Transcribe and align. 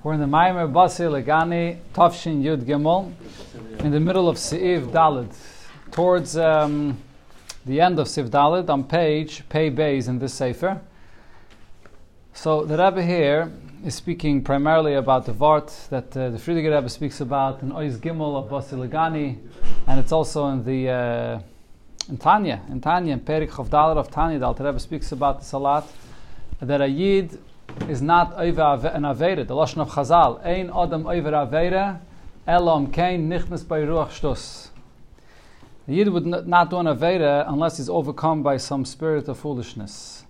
We're 0.00 0.12
in 0.12 0.20
the 0.20 0.26
Maimer 0.26 0.72
Basi 0.72 1.10
Legani 1.10 1.80
Tafshin 1.92 2.40
Yud 2.40 2.62
Gimel, 2.62 3.12
in 3.80 3.90
the 3.90 3.98
middle 3.98 4.28
of 4.28 4.36
Seiv 4.36 4.92
Dalid, 4.92 5.34
towards 5.90 6.36
um, 6.36 6.96
the 7.66 7.80
end 7.80 7.98
of 7.98 8.06
Seiv 8.06 8.30
Dalid 8.30 8.70
on 8.70 8.84
page 8.84 9.42
Pei 9.48 9.72
Beis 9.72 10.06
in 10.06 10.20
this 10.20 10.34
Sefer. 10.34 10.80
So 12.32 12.64
the 12.64 12.78
Rebbe 12.78 13.02
here 13.02 13.50
is 13.84 13.96
speaking 13.96 14.40
primarily 14.40 14.94
about 14.94 15.26
the 15.26 15.32
Vart 15.32 15.88
that 15.88 16.16
uh, 16.16 16.30
the 16.30 16.38
Friediger 16.38 16.76
Rebbe 16.76 16.88
speaks 16.88 17.20
about 17.20 17.62
in 17.62 17.72
Oiz 17.72 17.98
Gimel 17.98 18.36
of 18.36 18.48
Basi 18.48 18.78
Legani, 18.78 19.36
and 19.88 19.98
it's 19.98 20.12
also 20.12 20.46
in 20.50 20.62
the 20.62 20.90
uh, 20.90 21.40
in 22.08 22.18
Tanya, 22.18 22.62
in 22.68 22.80
Tanya, 22.80 23.14
in 23.14 23.20
Perik 23.20 23.58
of 23.58 23.68
Dalid 23.68 23.96
of 23.96 24.12
Tanya, 24.12 24.38
the 24.38 24.46
Alter 24.46 24.62
Rebbe 24.62 24.78
speaks 24.78 25.10
about 25.10 25.40
this 25.40 25.50
a 25.50 25.58
lot, 25.58 25.90
that 26.60 26.80
a 26.80 26.86
Yid 26.86 27.36
is 27.88 28.02
not 28.02 28.34
over 28.34 28.88
an 28.88 29.02
Avera. 29.02 29.46
The 29.46 29.54
Lashon 29.54 29.78
of 29.78 29.90
Chazal, 29.90 30.44
Ein 30.44 30.70
Adam 30.70 31.06
over 31.06 31.30
Avera, 31.30 32.00
Elam 32.46 32.90
Kain 32.90 33.28
Nichnas 33.28 33.66
by 33.66 33.80
Ruach 33.80 34.10
Shtus. 34.10 34.68
The 35.86 35.94
Yid 35.94 36.08
would 36.08 36.26
not 36.26 36.70
do 36.70 36.78
an 36.78 36.86
Avera 36.86 37.44
unless 37.46 37.78
he's 37.78 37.88
overcome 37.88 38.42
by 38.42 38.56
some 38.56 38.84
spirit 38.84 39.28
of 39.28 39.38
foolishness. 39.38 40.24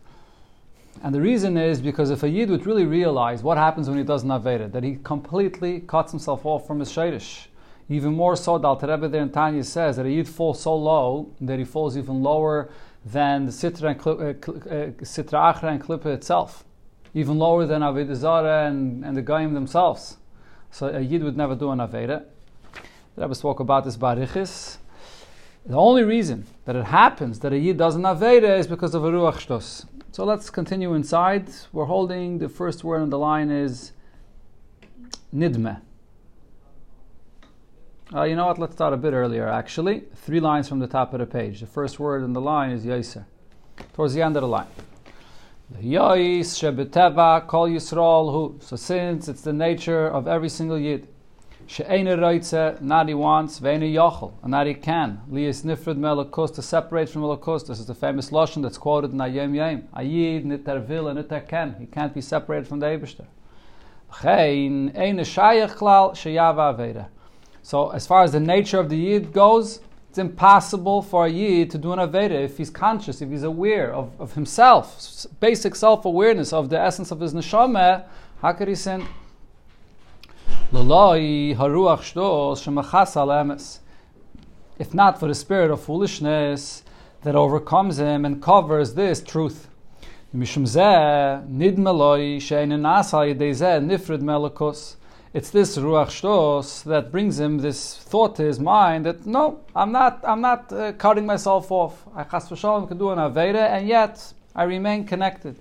And 1.02 1.14
the 1.14 1.20
reason 1.20 1.56
is 1.56 1.80
because 1.80 2.10
if 2.10 2.22
a 2.22 2.28
Yid 2.28 2.50
would 2.50 2.66
really 2.66 2.84
realize 2.84 3.42
what 3.42 3.58
happens 3.58 3.88
when 3.88 3.98
he 3.98 4.04
does 4.04 4.22
an 4.22 4.30
Avera, 4.30 4.70
that 4.70 4.84
he 4.84 4.98
completely 5.02 5.80
cuts 5.80 6.12
himself 6.12 6.46
off 6.46 6.66
from 6.66 6.80
his 6.80 6.90
Shadish. 6.90 7.46
Even 7.88 8.14
more 8.14 8.36
so, 8.36 8.58
the 8.58 8.68
Alter 8.68 8.86
Rebbe 8.86 9.08
there 9.08 9.22
in 9.22 9.30
Tanya 9.30 9.64
says 9.64 9.96
that 9.96 10.06
a 10.06 10.10
Yid 10.10 10.28
falls 10.28 10.60
so 10.60 10.76
low 10.76 11.30
that 11.40 11.58
he 11.58 11.64
falls 11.64 11.96
even 11.96 12.22
lower 12.22 12.68
than 13.04 13.46
the 13.46 13.52
Sitra, 13.52 13.90
and, 13.90 14.06
uh, 14.06 14.50
uh, 14.52 14.90
Sitra 15.02 15.54
Achra 15.54 15.72
and 15.72 15.82
Klippa 15.82 16.06
itself 16.06 16.64
even 17.14 17.38
lower 17.38 17.66
than 17.66 17.82
Avodah 17.82 18.14
Zarah 18.14 18.66
and, 18.66 19.04
and 19.04 19.16
the 19.16 19.22
Gaim 19.22 19.54
themselves. 19.54 20.18
So 20.70 20.88
a 20.88 21.00
Yid 21.00 21.22
would 21.22 21.36
never 21.36 21.54
do 21.54 21.70
an 21.70 21.78
Aveda. 21.78 22.24
The 23.16 23.22
Rebbe 23.22 23.34
spoke 23.34 23.60
about 23.60 23.84
this 23.84 23.96
Barichis. 23.96 24.78
The 25.66 25.76
only 25.76 26.02
reason 26.02 26.46
that 26.64 26.76
it 26.76 26.84
happens 26.86 27.40
that 27.40 27.52
a 27.52 27.58
Yid 27.58 27.76
does 27.76 27.96
an 27.96 28.02
Aveda 28.02 28.58
is 28.58 28.66
because 28.66 28.94
of 28.94 29.04
a 29.04 29.10
Ruach 29.10 29.46
Shtos. 29.46 29.86
So 30.12 30.24
let's 30.24 30.50
continue 30.50 30.94
inside. 30.94 31.48
We're 31.72 31.84
holding 31.84 32.38
the 32.38 32.48
first 32.48 32.84
word 32.84 33.02
on 33.02 33.10
the 33.10 33.18
line 33.18 33.50
is 33.50 33.92
Nidme. 35.34 35.80
Uh, 38.14 38.22
you 38.22 38.34
know 38.34 38.46
what? 38.46 38.58
Let's 38.58 38.72
start 38.72 38.94
a 38.94 38.96
bit 38.96 39.12
earlier, 39.12 39.46
actually. 39.46 40.04
Three 40.14 40.40
lines 40.40 40.66
from 40.66 40.78
the 40.78 40.86
top 40.86 41.12
of 41.12 41.20
the 41.20 41.26
page. 41.26 41.60
The 41.60 41.66
first 41.66 41.98
word 41.98 42.22
on 42.24 42.32
the 42.32 42.40
line 42.40 42.70
is 42.70 42.84
Yaser, 42.84 43.26
Towards 43.92 44.14
the 44.14 44.22
end 44.22 44.36
of 44.36 44.40
the 44.40 44.48
line. 44.48 44.66
Yois 45.76 46.56
shebeteva 46.56 47.46
kol 47.46 47.68
Yisrael 47.68 48.32
hu. 48.32 48.58
So 48.60 48.74
since 48.74 49.28
it's 49.28 49.42
the 49.42 49.52
nature 49.52 50.08
of 50.08 50.26
every 50.26 50.48
single 50.48 50.78
yid, 50.78 51.06
she'ena 51.66 52.16
roitze, 52.16 52.80
not 52.80 53.06
he 53.06 53.12
wants, 53.12 53.60
ve'ena 53.60 53.92
yochel, 53.92 54.32
and 54.42 54.52
not 54.52 54.66
he 54.66 54.72
can. 54.72 55.20
Lias 55.28 55.62
nifred 55.62 55.98
melokos, 55.98 56.54
to 56.54 56.62
separate 56.62 57.10
from 57.10 57.20
melokos. 57.20 57.66
This 57.66 57.80
is 57.80 57.86
the 57.86 57.94
famous 57.94 58.30
lashon 58.30 58.62
that's 58.62 58.78
quoted 58.78 59.12
in 59.12 59.18
Hayom 59.18 59.54
Yom. 59.54 59.88
A 59.92 60.02
yid 60.02 60.46
niter 60.46 60.80
vil 60.80 61.08
and 61.08 61.18
niter 61.18 61.40
can. 61.40 61.76
He 61.78 61.84
can't 61.84 62.14
be 62.14 62.22
separated 62.22 62.66
from 62.66 62.80
the 62.80 62.86
Eberster. 62.86 63.26
Chein, 64.22 64.96
eine 64.96 65.22
shayach 65.22 65.76
klal, 65.76 66.12
sheyava 66.12 66.74
aveda. 66.74 67.08
So 67.62 67.90
as 67.90 68.06
far 68.06 68.22
as 68.22 68.32
the 68.32 68.40
nature 68.40 68.80
of 68.80 68.88
the 68.88 68.96
yid 68.96 69.34
goes, 69.34 69.80
it's 70.08 70.18
impossible 70.18 71.02
for 71.02 71.26
a 71.26 71.28
yid 71.28 71.70
to 71.70 71.78
do 71.78 71.92
an 71.92 71.98
Aveda 71.98 72.30
if 72.30 72.56
he's 72.56 72.70
conscious, 72.70 73.20
if 73.20 73.28
he's 73.28 73.42
aware 73.42 73.92
of, 73.92 74.18
of 74.18 74.32
himself, 74.34 75.26
basic 75.38 75.74
self 75.74 76.04
awareness 76.06 76.52
of 76.52 76.70
the 76.70 76.80
essence 76.80 77.10
of 77.10 77.20
his 77.20 77.34
neshama. 77.34 78.04
How 78.40 78.52
could 78.52 78.68
he 78.68 78.74
sin? 78.74 79.06
If 84.78 84.94
not 84.94 85.18
for 85.18 85.28
the 85.28 85.34
spirit 85.34 85.70
of 85.70 85.82
foolishness 85.82 86.84
that 87.22 87.34
overcomes 87.34 87.98
him 87.98 88.24
and 88.24 88.42
covers 88.42 88.94
this 88.94 89.22
truth. 89.22 89.68
It's 95.34 95.50
this 95.50 95.76
ruach 95.76 96.06
shtos 96.06 96.84
that 96.84 97.12
brings 97.12 97.38
him 97.38 97.58
this 97.58 97.98
thought 97.98 98.34
to 98.36 98.42
his 98.42 98.58
mind 98.58 99.04
that 99.04 99.26
no, 99.26 99.60
I'm 99.76 99.92
not, 99.92 100.20
I'm 100.24 100.40
not 100.40 100.72
uh, 100.72 100.92
cutting 100.92 101.26
myself 101.26 101.70
off. 101.70 102.02
I 102.14 102.24
chas 102.24 102.48
v'shalom 102.48 102.88
can 102.88 102.96
do 102.96 103.10
an 103.10 103.18
aveda, 103.18 103.68
and 103.68 103.86
yet 103.86 104.32
I 104.56 104.62
remain 104.62 105.04
connected. 105.04 105.56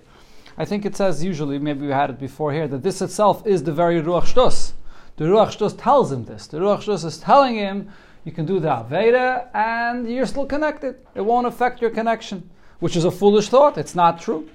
I 0.56 0.64
think 0.64 0.86
it 0.86 0.96
says 0.96 1.22
usually, 1.22 1.58
maybe 1.58 1.86
we 1.86 1.92
had 1.92 2.08
it 2.08 2.18
before 2.18 2.50
here, 2.50 2.66
that 2.66 2.82
this 2.82 3.02
itself 3.02 3.46
is 3.46 3.62
the 3.62 3.72
very 3.72 4.00
ruach 4.00 4.32
shtos. 4.32 4.72
The 5.16 5.24
ruach 5.24 5.58
shtos 5.58 5.78
tells 5.78 6.10
him 6.12 6.24
this. 6.24 6.46
The 6.46 6.60
ruach 6.60 6.84
shtos 6.84 7.04
is 7.04 7.18
telling 7.18 7.56
him 7.56 7.90
you 8.24 8.32
can 8.32 8.46
do 8.46 8.60
the 8.60 8.68
aveda 8.68 9.48
and 9.54 10.10
you're 10.10 10.24
still 10.24 10.46
connected. 10.46 10.96
It 11.14 11.20
won't 11.20 11.46
affect 11.46 11.82
your 11.82 11.90
connection, 11.90 12.48
which 12.80 12.96
is 12.96 13.04
a 13.04 13.10
foolish 13.10 13.50
thought. 13.50 13.76
It's 13.76 13.94
not 13.94 14.18
true, 14.18 14.48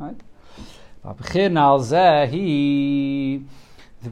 right? 0.00 0.20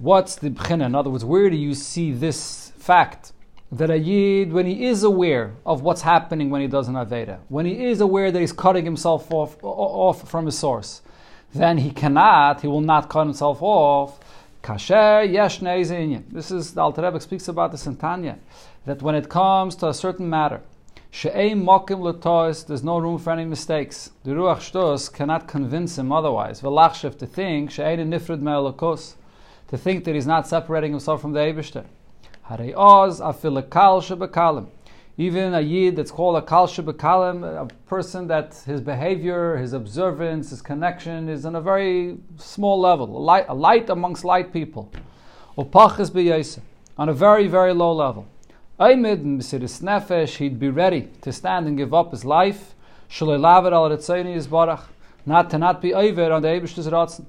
What's 0.01 0.37
the 0.37 0.51
bchina? 0.51 0.87
In 0.87 0.95
other 0.95 1.11
words, 1.11 1.25
where 1.25 1.51
do 1.51 1.57
you 1.57 1.75
see 1.75 2.13
this 2.13 2.73
fact 2.79 3.33
that 3.71 3.91
a 3.91 3.99
yid, 3.99 4.53
when 4.53 4.67
he 4.67 4.87
is 4.87 5.03
aware 5.03 5.55
of 5.67 5.83
what's 5.83 6.03
happening 6.03 6.51
when 6.51 6.61
he 6.61 6.67
does 6.67 6.89
an 6.89 6.95
aveda, 6.95 7.39
when 7.49 7.67
he 7.67 7.85
is 7.85 8.01
aware 8.01 8.31
that 8.31 8.41
he's 8.41 8.53
cutting 8.53 8.85
himself 8.85 9.31
off, 9.33 9.57
off 9.63 10.29
from 10.29 10.47
his 10.47 10.59
source, 10.59 11.03
then 11.55 11.79
he 11.79 11.91
cannot, 11.91 12.61
he 12.61 12.67
will 12.67 12.81
not 12.81 13.09
cut 13.09 13.25
himself 13.25 13.59
off. 13.61 14.19
Kasher 14.63 15.31
yesh 15.31 15.59
This 16.31 16.51
is 16.51 16.75
the 16.75 16.81
Alter 16.81 17.03
Rebbe 17.03 17.21
speaks 17.21 17.49
about 17.49 17.73
this 17.73 17.87
in 17.87 17.97
Tanya, 17.97 18.39
that 18.87 19.03
when 19.03 19.15
it 19.15 19.29
comes 19.29 19.75
to 19.77 19.89
a 19.89 19.95
certain 19.95 20.29
matter, 20.29 20.61
she'eim 21.11 21.65
mokim 21.65 22.01
letois, 22.01 22.67
there's 22.67 22.85
no 22.85 22.99
room 22.99 23.19
for 23.19 23.31
any 23.31 23.45
mistakes. 23.45 24.11
The 24.25 24.31
ruach 24.31 24.71
shtos 24.71 25.13
cannot 25.13 25.49
convince 25.49 25.99
him 25.99 26.13
otherwise. 26.13 26.61
Velachshev 26.61 27.19
to 27.19 27.27
think 27.27 27.71
she'ein 27.71 28.11
nifrid 28.11 28.41
me'elokos 28.41 29.17
to 29.73 29.79
think 29.79 30.05
that 30.05 30.15
he's 30.15 30.27
not 30.27 30.47
separating 30.47 30.91
himself 30.91 31.23
from 31.23 31.33
the 31.33 31.41
Eibishter. 31.41 31.87
Even 35.17 35.55
a 35.55 35.61
yid 35.63 35.97
that's 35.97 36.11
called 36.11 36.37
a 36.37 36.43
kal 36.43 36.67
shebekalim, 36.69 37.43
a 37.43 37.67
person 37.87 38.27
that 38.27 38.55
his 38.67 38.83
behavior, 38.83 39.57
his 39.57 39.73
observance, 39.73 40.51
his 40.51 40.61
connection 40.61 41.31
is 41.31 41.47
on 41.47 41.57
a 41.57 41.61
very 41.63 42.19
small 42.37 42.79
level, 42.79 43.17
a 43.17 43.19
light, 43.19 43.47
a 43.49 43.55
light 43.55 43.89
amongst 43.89 44.27
light 44.27 44.53
people. 44.53 44.93
On 45.57 47.09
a 47.09 47.15
very, 47.15 47.49
very 47.49 47.73
low 47.73 47.95
level. 47.95 48.27
nefesh, 48.79 50.37
he'd 50.37 50.61
be 50.61 50.69
ready 50.69 51.09
to 51.23 51.33
stand 51.33 51.67
and 51.67 51.79
give 51.79 51.95
up 51.95 52.11
his 52.11 52.27
life. 52.27 52.75
Not 55.25 55.51
to 55.51 55.59
not 55.59 55.81
be 55.81 55.95
over 55.95 56.31
on 56.31 56.43
the 56.43 56.49
Eibishter's 56.49 56.89
ratzen. 56.89 57.25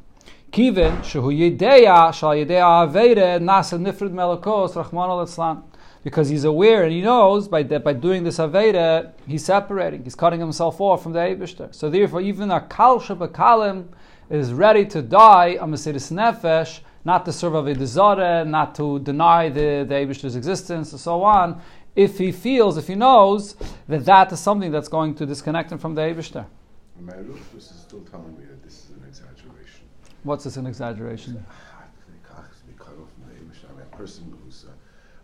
Kiven 0.53 1.01
shehu 1.01 1.33
yedeya 1.33 2.13
shal 2.13 2.35
yedeya 2.35 2.87
aveda 2.87 3.39
nasa 3.39 3.79
nifrid 3.79 4.15
al 4.15 5.63
because 6.03 6.29
he's 6.29 6.43
aware 6.43 6.83
and 6.83 6.91
he 6.91 7.01
knows 7.01 7.47
by 7.47 7.63
that 7.63 7.83
by 7.83 7.93
doing 7.93 8.23
this 8.23 8.37
aveda 8.37 9.13
he's 9.25 9.43
separating, 9.43 10.03
he's 10.03 10.13
cutting 10.13 10.39
himself 10.39 10.79
off 10.79 11.01
from 11.01 11.13
the 11.13 11.17
Eibushter. 11.17 11.73
So 11.73 11.89
therefore, 11.89 12.21
even 12.21 12.51
a 12.51 12.61
kal 12.61 12.99
shabakalim 12.99 13.87
is 14.29 14.53
ready 14.53 14.85
to 14.85 15.01
die 15.01 15.57
a 15.59 15.65
mesidus 15.65 16.11
nefesh, 16.11 16.81
not 17.03 17.25
to 17.25 17.33
serve 17.33 17.53
avedizare, 17.53 18.47
not 18.47 18.75
to 18.75 18.99
deny 18.99 19.49
the 19.49 19.85
the 19.89 19.95
Eibushter's 19.95 20.35
existence, 20.35 20.91
and 20.91 21.01
so 21.01 21.23
on. 21.23 21.59
If 21.95 22.19
he 22.19 22.31
feels, 22.31 22.77
if 22.77 22.85
he 22.85 22.93
knows 22.93 23.55
that 23.87 24.05
that 24.05 24.31
is 24.31 24.39
something 24.39 24.71
that's 24.71 24.87
going 24.87 25.15
to 25.15 25.25
disconnect 25.25 25.71
him 25.71 25.79
from 25.79 25.95
the 25.95 26.01
Eibushter. 26.01 26.45
My 26.99 27.13
is 27.57 27.65
still 27.65 28.01
telling 28.01 28.37
me 28.37 28.45
that 28.45 28.63
this 28.63 28.85
is 28.85 28.91
an 28.91 29.03
exaggeration. 29.07 29.85
What's 30.23 30.45
this 30.45 30.57
an 30.57 30.67
exaggeration? 30.67 31.45
I 31.69 32.11
mean, 32.11 33.85
a 33.91 33.95
person 33.95 34.37
who's 34.43 34.65
uh, 34.67 34.71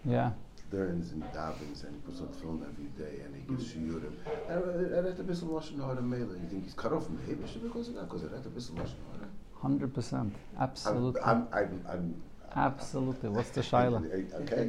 yeah 0.06 0.32
learns 0.72 1.12
and 1.12 1.24
davens 1.34 1.84
and 1.84 2.04
puts 2.06 2.22
on 2.22 2.28
film 2.34 2.66
every 2.68 2.86
day 3.04 3.22
and 3.24 3.36
he 3.36 3.42
gives 3.42 3.74
shiurim. 3.74 4.14
And 4.48 5.08
at 5.08 5.18
the 5.18 5.24
Bissel 5.24 5.50
Lashon 5.50 5.84
Hara 5.84 6.02
Mela, 6.02 6.34
you 6.34 6.48
think 6.50 6.64
he's 6.64 6.74
cut 6.74 6.94
off 6.94 7.06
from 7.06 7.18
the 7.18 7.24
Habish 7.24 7.62
because 7.62 7.88
of 7.90 7.96
that? 7.96 8.10
Because 8.10 8.24
at 8.24 8.44
the 8.44 8.50
Bissel 8.50 8.76
Lashon 8.76 9.02
Hara. 9.14 9.30
Hundred 9.62 9.94
percent, 9.94 10.36
absolutely. 10.60 11.22
I'm, 11.22 11.48
I'm, 11.52 11.84
I'm, 11.90 12.22
Absolutely. 12.56 13.30
What's 13.30 13.52
the 13.52 13.62
shaila? 13.62 14.04
Okay. 14.42 14.66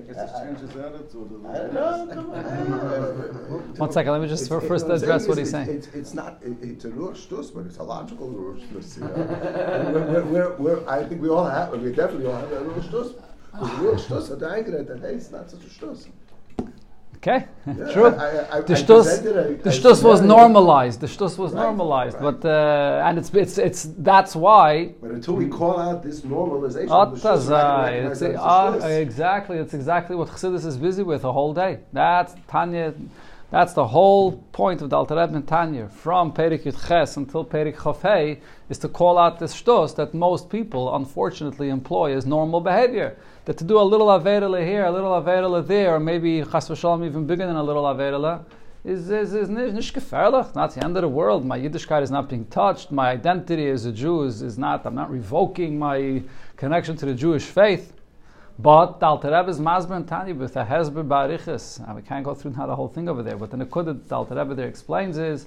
One 3.78 3.92
second. 3.92 4.12
Let 4.12 4.20
me 4.20 4.28
just 4.28 4.50
it's, 4.50 4.66
first 4.66 4.86
it's, 4.86 5.02
address 5.02 5.26
what 5.26 5.38
he's 5.38 5.50
saying. 5.50 5.68
It's, 5.68 5.86
it's 5.88 6.14
not. 6.14 6.38
it's 6.42 6.84
a 6.84 6.90
rush 6.90 7.26
shtus, 7.26 7.54
but 7.54 7.66
it's 7.66 7.78
a 7.78 7.82
logical 7.82 8.28
rush 8.28 8.62
shtus. 8.68 8.98
we're, 9.92 10.24
we're, 10.24 10.54
we're, 10.56 10.88
I 10.88 11.04
think 11.04 11.22
we 11.22 11.28
all 11.28 11.46
have. 11.46 11.70
We 11.80 11.92
definitely 11.92 12.26
all 12.26 12.36
have 12.36 12.52
a 12.52 12.60
rush 12.64 12.86
shtus. 12.86 13.14
Rush 13.54 14.06
shtus. 14.06 14.30
A 14.30 14.36
diagram 14.38 14.86
that 14.86 15.00
hey, 15.00 15.14
it's 15.14 15.30
not 15.30 15.50
such 15.50 15.64
a 15.64 15.68
shtus. 15.68 16.08
Okay, 17.22 17.44
Yeah, 17.66 17.92
true. 17.92 18.06
I, 18.06 18.56
I, 18.56 18.60
the 18.62 18.72
shtus, 18.72 19.22
the 19.62 19.70
a 19.70 20.02
was 20.02 20.22
normalized. 20.22 21.00
The 21.00 21.06
shtus 21.06 21.36
was 21.36 21.52
Right, 21.52 21.62
normalized, 21.64 22.16
right. 22.18 22.40
but 22.40 22.48
uh, 22.48 23.04
and 23.06 23.18
it's 23.18 23.28
it's 23.34 23.58
it's 23.58 23.82
that's 23.98 24.34
why. 24.34 24.94
But 25.02 25.10
until 25.10 25.34
we 25.34 25.46
call 25.48 25.78
out 25.78 26.02
this 26.02 26.22
normalization, 26.22 26.88
Ot 26.90 27.10
the 27.14 27.20
shtus 27.20 27.48
are 27.48 27.50
not 27.50 27.50
gonna 27.50 27.82
azai. 27.82 27.84
recognize 27.84 28.12
It's, 28.12 28.22
it's 28.22 28.38
a 28.38 28.42
ah, 28.42 28.86
exactly. 29.06 29.56
It's 29.58 29.74
exactly 29.74 30.16
what 30.16 30.28
Chassidus 30.28 30.64
is 30.64 30.78
busy 30.78 31.02
with 31.02 31.20
the 31.20 31.32
whole 31.32 31.52
day. 31.52 31.80
That's 31.92 32.34
Tanya. 32.48 32.94
That's 33.50 33.72
the 33.72 33.88
whole 33.88 34.44
point 34.52 34.80
of 34.80 34.90
the 34.90 34.96
Alter 34.96 35.16
Rebbe 35.16 35.40
Tanya, 35.40 35.88
from 35.88 36.32
Perik 36.32 36.62
Yud 36.62 36.86
Ches 36.86 37.16
until 37.16 37.44
Perik 37.44 37.74
Chof 37.74 38.38
is 38.68 38.78
to 38.78 38.86
call 38.86 39.18
out 39.18 39.40
this 39.40 39.60
shtos 39.60 39.96
that 39.96 40.14
most 40.14 40.48
people 40.48 40.94
unfortunately 40.94 41.68
employ 41.68 42.16
as 42.16 42.26
normal 42.26 42.60
behavior. 42.60 43.16
That 43.46 43.58
to 43.58 43.64
do 43.64 43.80
a 43.80 43.82
little 43.82 44.06
averele 44.06 44.64
here, 44.64 44.84
a 44.84 44.90
little 44.92 45.20
averele 45.20 45.66
there, 45.66 45.96
or 45.96 45.98
maybe 45.98 46.44
Chas 46.44 46.68
v'shalom 46.68 47.04
even 47.04 47.26
bigger 47.26 47.44
than 47.44 47.56
a 47.56 47.62
little 47.62 47.82
averele, 47.82 48.44
is 48.84 49.10
is 49.10 49.34
is. 49.34 49.50
Not 49.50 50.74
the 50.74 50.84
end 50.84 50.96
of 50.96 51.02
the 51.02 51.08
world. 51.08 51.44
My 51.44 51.58
Yiddishkeit 51.58 52.02
is 52.02 52.10
not 52.12 52.28
being 52.28 52.44
touched. 52.46 52.92
My 52.92 53.10
identity 53.10 53.68
as 53.68 53.84
a 53.84 53.90
Jew 53.90 54.22
is, 54.22 54.42
is 54.42 54.58
not. 54.58 54.86
I'm 54.86 54.94
not 54.94 55.10
revoking 55.10 55.76
my 55.76 56.22
connection 56.56 56.96
to 56.98 57.04
the 57.04 57.14
Jewish 57.14 57.42
faith. 57.42 57.99
But 58.62 59.00
the 59.00 59.06
Alter 59.06 59.28
Rebbe 59.28 59.48
is 59.48 59.58
Masber 59.58 59.96
and 59.96 60.06
Tanya 60.06 60.34
with 60.34 60.54
a 60.56 60.64
Hezber 60.64 61.06
Barichas. 61.06 61.82
And 61.86 61.96
we 61.96 62.02
can't 62.02 62.22
go 62.22 62.34
through 62.34 62.50
now 62.50 62.66
the 62.66 62.76
whole 62.76 62.88
thing 62.88 63.08
over 63.08 63.22
there. 63.22 63.36
But 63.36 63.50
the 63.50 63.56
Nekudah 63.56 64.06
the 64.06 64.14
Alter 64.14 64.34
Rebbe 64.34 64.54
there 64.54 64.68
explains 64.68 65.16
is 65.16 65.46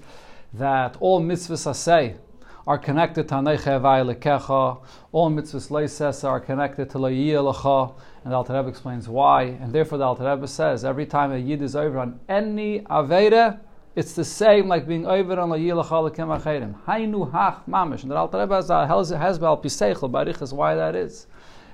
that 0.54 0.98
all 1.00 1.22
mitzvahs 1.22 1.70
asay 1.70 2.18
are 2.66 2.80
connected 2.80 3.28
to 3.28 3.36
Anecha 3.36 4.16
Lekecha. 4.16 4.82
All 5.12 5.30
mitzvahs 5.30 5.70
leises 5.70 6.24
are 6.24 6.40
connected 6.40 6.90
to 6.90 6.98
Lecha. 6.98 7.94
And 8.24 8.32
the 8.32 8.36
Alter 8.36 8.54
Rebbe 8.54 8.70
explains 8.70 9.08
why. 9.08 9.44
And 9.44 9.72
therefore 9.72 10.00
the 10.00 10.06
Alter 10.06 10.28
Rebbe 10.34 10.48
says 10.48 10.84
every 10.84 11.06
time 11.06 11.32
a 11.34 11.38
Yid 11.38 11.62
is 11.62 11.76
over 11.76 12.00
on 12.00 12.20
any 12.28 12.80
Aveda, 12.80 13.60
it's 13.96 14.14
the 14.14 14.26
same 14.26 14.68
like 14.68 14.88
being 14.88 15.06
over 15.06 15.40
on 15.40 15.50
Loyiyah 15.50 15.86
Lecha 15.86 16.10
Lekem. 16.10 16.84
Hainu 16.86 17.32
Hach 17.32 17.64
Mamish. 17.70 18.02
And 18.02 18.10
the 18.10 18.16
Alter 18.16 18.40
Rebbe 18.40 18.56
has 18.56 18.72
a 18.72 18.76
uh, 18.76 18.88
Hezber 18.88 19.64
Piseichel 19.64 20.10
Barichas 20.10 20.52
why 20.52 20.74
that 20.74 20.96
is. 20.96 21.28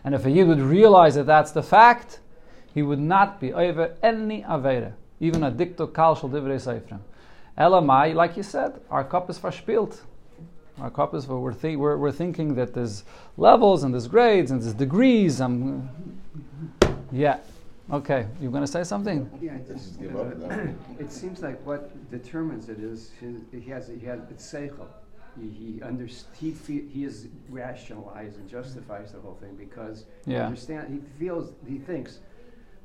And 0.03 0.15
if 0.15 0.25
a 0.25 0.31
Yid 0.31 0.47
would 0.47 0.61
realize 0.61 1.15
that 1.15 1.25
that's 1.25 1.51
the 1.51 1.63
fact, 1.63 2.19
he 2.73 2.81
would 2.81 2.99
not 2.99 3.39
be 3.39 3.53
over 3.53 3.95
any 4.01 4.43
Aveda, 4.43 4.93
even 5.19 5.43
a 5.43 5.51
dicto 5.51 5.93
kal 5.93 6.15
shel 6.15 6.29
divrei 6.29 6.55
seifrim. 6.57 6.99
Elamai, 7.57 8.15
like 8.15 8.37
you 8.37 8.43
said, 8.43 8.79
our 8.89 9.03
cup 9.03 9.29
is 9.29 9.37
verspielt. 9.37 9.99
Our 10.79 10.89
cup 10.89 11.13
is 11.13 11.27
we're, 11.27 11.51
thi- 11.51 11.75
we're, 11.75 11.97
we're 11.97 12.11
thinking 12.11 12.55
that 12.55 12.73
there's 12.73 13.03
levels 13.35 13.83
and 13.83 13.93
there's 13.93 14.07
grades 14.07 14.51
and 14.51 14.61
there's 14.61 14.73
degrees. 14.73 15.41
Um, 15.41 15.89
yeah. 17.11 17.39
Okay. 17.91 18.27
you're 18.39 18.51
going 18.51 18.63
to 18.63 18.71
say 18.71 18.83
something? 18.83 19.29
Yeah, 19.41 19.57
just, 19.57 19.69
just 19.69 19.99
give 19.99 20.15
uh, 20.15 20.23
now. 20.47 20.73
it 20.99 21.11
seems 21.11 21.41
like 21.41 21.65
what 21.65 22.09
determines 22.11 22.69
it 22.69 22.79
is 22.79 23.11
his, 23.19 23.41
he 23.51 23.69
has 23.71 23.87
he 23.87 24.05
has 24.05 24.21
it's 24.29 24.53
seichel. 24.53 24.87
He 25.41 25.49
he, 25.49 25.81
under, 25.81 26.05
he, 26.39 26.51
fe- 26.51 26.87
he 26.87 27.03
is 27.03 27.27
rationalized 27.49 28.37
and 28.37 28.49
justifies 28.49 29.11
the 29.11 29.19
whole 29.19 29.35
thing 29.35 29.55
because 29.55 30.05
he 30.25 30.35
understand 30.35 30.87
he 30.89 30.99
feels 31.19 31.53
he 31.67 31.77
thinks, 31.77 32.19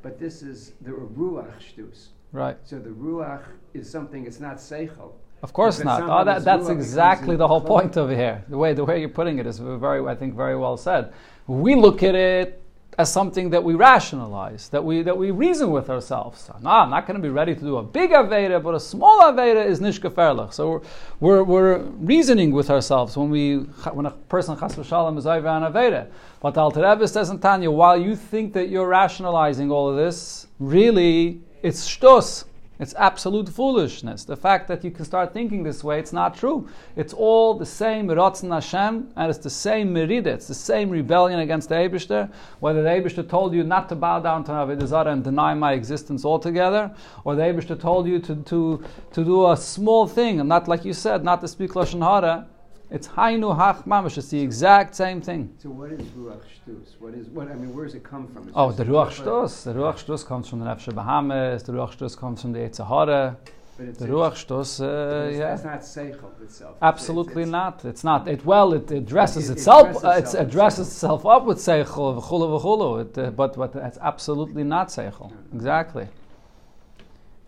but 0.03 0.19
this 0.19 0.43
is 0.43 0.73
the 0.83 0.91
ruach 0.91 1.53
shtus. 1.59 2.09
Right. 2.33 2.57
So 2.65 2.79
the 2.79 2.91
ruach 2.91 3.43
is 3.75 3.91
something. 3.91 4.27
It's 4.27 4.41
not 4.41 4.57
seichel. 4.57 5.13
Of 5.43 5.53
course 5.53 5.85
not. 5.85 6.03
Oh, 6.03 6.25
that, 6.25 6.25
that's 6.25 6.45
that's 6.45 6.63
ruach, 6.63 6.67
it 6.67 6.69
comes 6.69 6.87
exactly 6.87 7.37
the 7.37 7.47
whole 7.47 7.61
point 7.61 7.97
over 7.97 8.15
here. 8.15 8.45
The 8.49 8.59
way 8.59 8.73
the 8.73 8.85
way 8.85 9.01
you're 9.01 9.09
putting 9.09 9.39
it 9.39 9.47
is 9.47 9.59
very, 9.59 10.05
I 10.07 10.15
think, 10.15 10.35
very 10.35 10.57
well 10.57 10.77
said. 10.77 11.13
We 11.47 11.75
look 11.75 12.03
at 12.03 12.15
it 12.15 12.64
as 12.99 13.13
something 13.13 13.51
that 13.51 13.63
we 13.63 13.75
rationalize, 13.75 14.69
that 14.69 14.85
we 14.85 15.03
that 15.03 15.17
we 15.17 15.31
reason 15.31 15.71
with 15.71 15.91
ourselves. 15.91 16.51
No, 16.63 16.71
I'm 16.71 16.91
not 16.91 17.07
going 17.07 17.17
to 17.17 17.23
be 17.23 17.29
ready 17.29 17.55
to 17.55 17.61
do 17.61 17.77
a 17.79 17.83
big 17.83 18.11
aveda, 18.11 18.63
but 18.63 18.75
a 18.75 18.81
small 18.81 19.23
aveda 19.23 19.65
is 19.65 19.81
nish 19.81 20.01
gefährlich. 20.01 20.53
So 20.53 20.83
we're, 21.21 21.43
we're, 21.43 21.43
we're 21.43 21.79
reasoning 21.79 22.53
with 22.53 22.71
ourselves 22.71 23.17
when 23.17 23.31
we 23.31 23.57
when 23.93 24.07
a 24.07 24.11
person 24.11 24.57
chas 24.59 24.77
v'shalom 24.77 25.19
is 25.19 25.27
over 25.27 25.49
an 25.49 25.63
aveda. 25.63 26.07
But 26.41 26.55
the 26.55 26.61
Alter 26.61 26.83
Rebbe 26.83 27.09
says 27.09 27.31
in 27.31 27.39
Tanya, 27.39 27.71
while 27.71 28.01
you 28.01 28.15
think 28.15 28.53
that 28.53 28.69
you're 28.69 28.89
rationalizing 28.89 29.71
all 29.71 29.89
of 29.89 29.97
this, 29.97 30.47
really 30.59 31.41
it's 31.63 31.89
shtos. 31.89 32.45
It's 32.85 32.93
absolute 32.99 33.49
foolishness. 33.49 34.25
The 34.25 34.37
fact 34.37 34.69
that 34.69 34.85
you 34.85 34.91
can 34.91 35.07
start 35.07 35.33
thinking 35.33 35.63
this 35.63 35.83
way, 35.83 35.99
it's 35.99 36.13
not 36.13 36.37
true. 36.37 36.69
It's 36.97 37.15
all 37.15 37.55
the 37.55 37.65
same 37.65 38.09
Ratzon 38.09 38.53
Hashem, 38.53 39.09
and 39.17 39.31
it's 39.31 39.39
the 39.39 39.49
same 39.49 39.91
Merida, 39.95 40.27
it's 40.27 40.49
the 40.49 40.55
same 40.55 40.91
rebellion 40.91 41.41
against 41.41 41.71
the 41.71 41.77
Eibishter. 41.77 42.31
Whether 42.61 42.83
the 42.83 42.91
Eibishter 42.91 43.27
told 43.27 43.55
you 43.55 43.65
not 43.65 43.89
to 43.89 43.95
bow 43.95 44.21
down 44.21 44.45
to 44.45 44.53
Avodah 44.53 44.87
Zarah 44.87 45.13
and 45.13 45.25
deny 45.25 45.55
my 45.55 45.73
existence 45.73 46.27
altogether, 46.27 46.95
or 47.25 47.35
the 47.35 47.41
Eibishter 47.41 47.81
told 47.81 48.07
you 48.07 48.19
to, 48.19 48.37
to, 48.37 48.85
to 49.15 49.25
do 49.25 49.51
a 49.51 49.57
small 49.57 50.07
thing, 50.07 50.39
and 50.41 50.47
not 50.51 50.69
like 50.69 50.85
you 50.85 50.93
said, 50.93 51.25
not 51.25 51.41
to 51.41 51.49
speak 51.49 51.71
Lashon 51.71 52.03
Hara, 52.03 52.47
it's 52.91 53.09
Hainu 53.09 53.57
Hach 53.57 53.85
Mamash. 53.87 54.19
It's 54.19 54.29
the 54.29 54.41
exact 54.41 54.95
same 54.95 55.21
thing. 55.21 55.53
So 55.63 55.71
what 55.71 55.91
is 55.93 56.03
ruach 56.09 56.43
shtus? 56.67 57.01
What 57.01 57.15
is 57.15 57.27
what? 57.29 57.49
I 57.49 57.55
mean, 57.55 57.75
where 57.75 57.85
does 57.87 57.95
it 57.95 58.05
come 58.05 58.27
from? 58.29 58.45
It's 58.49 58.53
Oh, 58.55 58.71
the 58.73 58.85
Ruach 58.85 59.11
Shtos. 59.11 59.65
The 59.65 59.73
Ruach 59.75 60.05
Shtos 60.05 60.25
comes 60.27 60.49
from 60.49 60.61
the 60.61 60.67
Nefesh 60.67 60.95
Bahamas. 60.95 61.63
The 61.65 61.73
Ruach 61.73 61.97
Shtos 61.97 62.17
comes 62.17 62.43
from 62.43 62.53
the 62.53 62.61
Eitzahara. 62.61 63.37
The 63.77 64.07
Ruach 64.07 64.35
Shtos, 64.35 64.79
but 64.79 64.85
uh, 64.85 65.25
it's, 65.27 65.39
yeah. 65.39 65.57
That's 65.57 65.65
not 65.65 65.81
seichel 65.81 66.41
itself. 66.43 66.77
Absolutely 66.81 67.43
it's- 67.43 67.51
not. 67.51 67.85
It's 67.85 68.05
not. 68.05 68.29
It 68.29 68.45
well. 68.45 68.73
It, 68.75 68.89
it 68.93 69.05
dresses 69.07 69.49
It- 69.49 69.55
it 69.55 69.57
itself. 69.59 70.01
dresses 70.01 70.35
uh, 70.37 70.39
it 70.43 70.49
seichel. 70.51 70.79
itself 70.81 71.27
up 71.27 71.45
with 71.45 71.59
seichel 71.59 72.23
v'chulu 72.23 72.61
v'chulu. 72.63 73.01
It, 73.01 73.19
uh, 73.19 73.31
but 73.31 73.57
but 73.57 73.75
it's 73.75 73.99
absolutely 74.01 74.63
not 74.63 74.89
seichel. 74.89 75.33
Exactly. 75.53 76.07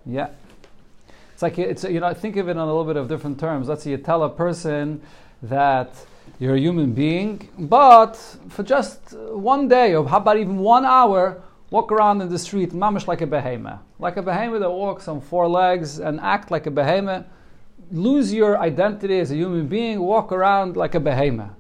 Yeah. 0.05 0.31
It's 1.33 1.43
like 1.43 1.59
it's 1.59 1.85
you 1.85 2.01
know 2.01 2.13
think 2.15 2.37
of 2.37 2.49
it 2.49 2.53
in 2.53 2.57
a 2.57 2.67
little 2.67 2.85
bit 2.85 2.97
of 2.97 3.09
different 3.09 3.39
terms. 3.39 3.69
Let's 3.69 3.85
say 3.85 3.91
you 3.91 3.99
tell 3.99 4.23
a 4.25 4.31
person 4.31 5.03
that 5.43 5.95
you're 6.39 6.55
a 6.55 6.61
human 6.61 6.93
being, 6.93 7.49
but 7.59 8.17
for 8.49 8.63
just 8.63 9.13
one 9.31 9.69
day 9.69 9.95
or 9.95 10.07
how 10.07 10.19
about 10.19 10.37
even 10.37 10.59
one 10.59 10.85
hour, 10.85 11.43
walk 11.71 11.91
around 11.91 12.21
in 12.21 12.29
the 12.29 12.39
street, 12.39 12.71
mamish 12.73 13.07
like 13.07 13.21
a 13.21 13.27
behemoth, 13.27 13.81
like 13.99 14.17
a 14.17 14.23
behemoth 14.23 14.61
that 14.61 14.71
walks 14.71 15.09
on 15.09 15.21
four 15.21 15.49
legs 15.49 15.99
and 15.99 16.21
act 16.21 16.51
like 16.51 16.67
a 16.67 16.71
behemoth. 16.71 17.25
Lose 17.91 18.33
your 18.33 18.59
identity 18.59 19.19
as 19.21 19.31
a 19.31 19.37
human 19.37 19.67
being, 19.67 20.01
walk 20.01 20.33
around 20.33 20.77
like 20.77 20.95
a 20.95 21.01
behemoth. 21.01 21.51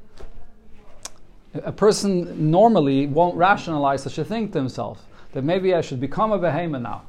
A 1.55 1.73
person 1.73 2.51
normally 2.51 3.07
won't 3.07 3.37
rationalize 3.37 4.03
such 4.03 4.19
a 4.19 4.25
thing 4.25 4.51
to 4.51 4.59
himself 4.59 5.07
that 5.33 5.43
maybe 5.43 5.75
I 5.75 5.81
should 5.81 6.01
become 6.01 6.33
a 6.33 6.39
behemoth 6.39 6.83
now. 6.83 7.03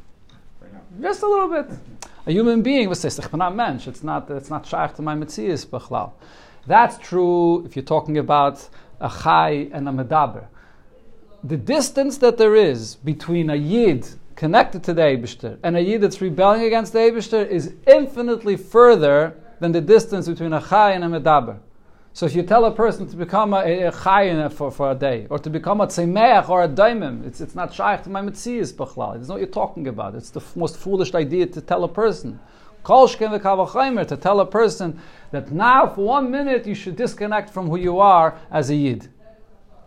Just 1.01 1.21
a 1.21 1.27
little 1.27 1.49
bit. 1.49 1.77
A 2.25 2.31
human 2.31 2.61
being, 2.61 2.89
was 2.89 3.03
ich 3.05 3.31
bin 3.31 3.39
mensch. 3.55 3.87
It's 3.87 4.03
not, 4.03 4.29
it's 4.29 4.49
not 4.49 4.63
to 4.65 5.01
my 5.01 5.15
metzias, 5.15 5.65
bechlal. 5.65 6.11
That's 6.67 6.97
true 6.97 7.65
if 7.65 7.75
you're 7.75 7.85
talking 7.85 8.17
about 8.17 8.67
a 8.99 9.09
chai 9.09 9.69
and 9.71 9.87
a 9.87 9.91
medaber. 9.91 10.47
The 11.43 11.55
distance 11.55 12.17
that 12.17 12.37
there 12.37 12.55
is 12.55 12.95
between 12.95 13.49
a 13.49 13.55
yid 13.55 14.07
connected 14.35 14.83
to 14.83 14.93
the 14.93 15.01
Eibishter 15.01 15.57
and 15.63 15.77
a 15.77 15.81
yid 15.81 16.01
that's 16.01 16.19
rebelling 16.19 16.63
against 16.63 16.91
the 16.93 16.99
Eibishter 16.99 17.47
is 17.47 17.73
infinitely 17.87 18.57
further 18.57 19.35
than 19.59 19.71
the 19.71 19.81
distance 19.81 20.27
between 20.27 20.51
a 20.53 20.61
chai 20.61 20.91
and 20.91 21.03
a 21.03 21.07
medaber. 21.07 21.57
So 22.17 22.25
if 22.25 22.35
you 22.35 22.43
tell 22.43 22.65
a 22.65 22.71
person 22.71 23.07
to 23.07 23.15
become 23.15 23.53
a, 23.53 23.83
a 23.83 24.49
for, 24.49 24.71
for 24.71 24.91
a 24.91 24.95
day, 24.95 25.27
or 25.29 25.37
to 25.37 25.49
become 25.51 25.81
a 25.81 25.87
tzemeach 25.87 26.49
or 26.49 26.63
a 26.63 26.67
daimim, 26.67 27.23
it's, 27.25 27.41
it's 27.41 27.53
not 27.53 27.71
shaykh 27.71 28.01
to 28.03 28.09
my 28.09 28.21
metzias 28.21 28.73
b'chlal. 28.73 29.17
It's 29.17 29.27
not 29.27 29.35
what 29.35 29.41
you're 29.41 29.47
talking 29.47 29.87
about. 29.87 30.15
It's 30.15 30.31
the 30.31 30.39
f- 30.39 30.55
most 30.55 30.77
foolish 30.77 31.13
idea 31.13 31.45
to 31.45 31.61
tell 31.61 31.83
a 31.83 31.87
person. 31.87 32.39
Kolshken 32.87 33.37
v'kavachaymer, 33.37 34.07
to 34.07 34.15
tell 34.15 34.39
a 34.39 34.45
person 34.45 34.97
that 35.31 35.51
now 35.51 35.85
for 35.87 36.05
one 36.05 36.31
minute 36.31 36.65
you 36.65 36.73
should 36.73 36.95
disconnect 36.95 37.49
from 37.49 37.67
who 37.67 37.75
you 37.75 37.99
are 37.99 38.39
as 38.49 38.69
a 38.69 38.75
yid. 38.75 39.09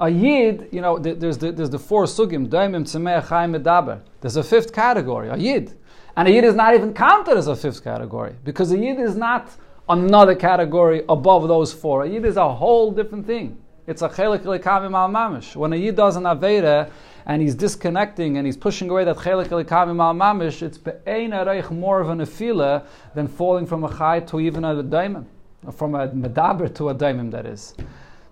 A 0.01 0.11
yid, 0.11 0.69
you 0.71 0.83
know, 0.83 0.99
there's 0.99 1.39
the, 1.39 1.51
there's 1.51 1.71
the 1.71 1.79
four 1.79 2.05
sugim, 2.05 2.47
daimim, 2.49 2.85
tzemeach, 2.85 3.29
chaim, 3.29 3.55
medaber. 3.55 4.03
There's 4.21 4.37
a 4.37 4.43
fifth 4.43 4.75
category, 4.75 5.31
a 5.31 5.37
yid. 5.39 5.79
And 6.15 6.29
a 6.29 6.31
yid 6.31 6.45
is 6.45 6.55
not 6.55 6.75
even 6.75 6.93
counted 6.93 7.39
as 7.39 7.47
a 7.47 7.57
fifth 7.57 7.83
category, 7.83 8.35
because 8.45 8.71
a 8.71 8.79
yid 8.79 9.01
is 9.01 9.17
not 9.17 9.49
another 9.89 10.35
category 10.35 11.03
above 11.09 11.49
those 11.49 11.73
four. 11.73 12.05
A 12.05 12.09
yid 12.09 12.27
is 12.27 12.37
a 12.37 12.53
whole 12.53 12.93
different 12.93 13.27
thing. 13.27 13.57
It's 13.87 14.03
a 14.03 14.11
chelik 14.11 14.43
lekamim 14.43 14.95
al 14.95 15.09
mamish. 15.09 15.57
When 15.57 15.73
a 15.73 15.77
yid 15.77 15.97
does 15.97 16.17
an 16.17 16.25
aveda 16.25 16.91
and 17.27 17.43
he's 17.43 17.55
disconnecting 17.55 18.37
and 18.37 18.47
he's 18.47 18.57
pushing 18.57 18.91
away 18.91 19.05
that 19.05 19.17
chelik 19.17 19.47
lekamim 19.47 20.01
al 20.01 20.15
mamish, 20.15 20.63
it's 20.63 20.79
be'ein 20.79 21.31
areich 21.31 21.71
more 21.71 22.01
of 22.01 22.09
an 22.09 22.19
afila 22.19 22.85
than 23.15 23.29
falling 23.29 23.67
from 23.67 23.85
a 23.85 23.97
chai 23.97 24.21
to 24.21 24.41
even 24.41 24.65
a 24.65 24.83
daimon, 24.83 25.27
from 25.73 25.95
a 25.95 26.09
medaber 26.09 26.75
to 26.75 26.89
a 26.89 26.95
daimon. 26.95 27.31
That 27.31 27.47
is. 27.47 27.75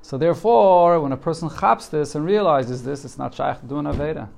So 0.02 0.16
therefore, 0.16 1.00
when 1.00 1.12
a 1.12 1.16
person 1.16 1.50
chaps 1.50 1.88
this 1.88 2.14
and 2.14 2.25
realizes 2.25 2.83
this, 2.83 3.04
it's 3.04 3.18
not 3.18 3.35
shaykh 3.35 3.61
to 3.61 3.66
do 3.66 3.78
an 3.78 3.85
aveda. 3.87 4.28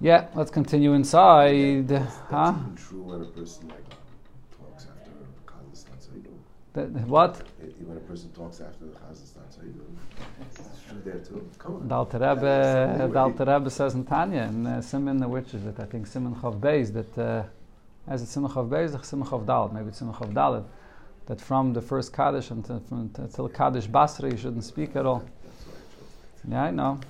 Yeah, 0.00 0.26
let's 0.34 0.50
continue 0.50 0.92
inside. 0.92 1.88
That's 1.88 2.16
Huh? 2.30 2.54
even 2.60 2.76
true 2.76 3.02
when 3.02 3.22
a 3.22 3.24
person 3.24 3.68
like 3.68 3.88
talks 4.56 4.86
after 4.86 5.10
Khalis 5.46 5.84
Hatzaidu. 6.74 6.92
The- 6.92 7.00
what? 7.00 7.42
When 7.86 7.96
a 7.96 8.00
person 8.00 8.30
talks 8.30 8.60
after 8.60 8.86
the 8.86 8.92
chazan 8.92 9.26
starts, 9.26 9.56
how 9.56 9.62
you 9.62 9.70
doing? 9.70 9.98
It's 10.40 10.82
true 10.88 11.00
there 11.04 11.18
too. 11.20 11.48
Come 11.58 11.76
on. 11.76 11.88
The 11.88 11.94
Alter 11.94 12.18
Rebbe, 12.18 13.08
the 13.12 13.18
Alter 13.18 13.44
Rebbe 13.44 13.70
says 13.70 13.94
in 13.94 14.04
Tanya, 14.04 14.42
in 14.42 14.66
uh, 14.66 14.80
Simon, 14.80 15.28
which 15.30 15.54
is 15.54 15.66
it? 15.66 15.78
I 15.78 15.84
think 15.84 16.06
Simon 16.06 16.34
Chav 16.34 16.60
Beis, 16.60 16.92
that, 16.92 17.18
uh, 17.18 18.12
is 18.12 18.22
it 18.22 18.28
Simon 18.28 18.50
Chav 18.50 18.68
Beis 18.68 18.98
or 18.98 19.04
Simon 19.04 19.26
Chav 19.26 19.44
Dalet? 19.44 19.72
Maybe 19.72 19.88
it's 19.88 19.98
Simon 19.98 20.14
Chav 20.14 20.32
Dalet. 20.32 20.64
That 21.26 21.40
from 21.40 21.72
the 21.72 21.80
first 21.80 22.12
Kaddish 22.12 22.50
until, 22.50 22.80
from, 22.80 23.10
until 23.16 23.48
Kaddish 23.48 23.86
Basra, 23.86 24.30
you 24.30 24.36
shouldn't 24.36 24.64
speak 24.64 24.94
at 24.94 25.06
all. 25.06 25.24
That's 25.42 25.64
why 25.64 25.72
I 25.72 25.76
chose 25.76 26.52
Yeah, 26.52 26.62
I 26.64 26.70
know. 26.70 27.00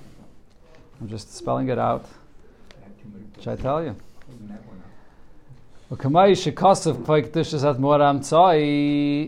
I'm 1.01 1.09
just 1.09 1.35
spelling 1.35 1.67
it 1.67 1.77
out. 1.77 2.05
Should 3.41 3.59
I 3.59 3.61
tell 3.61 3.83
you? 3.83 3.95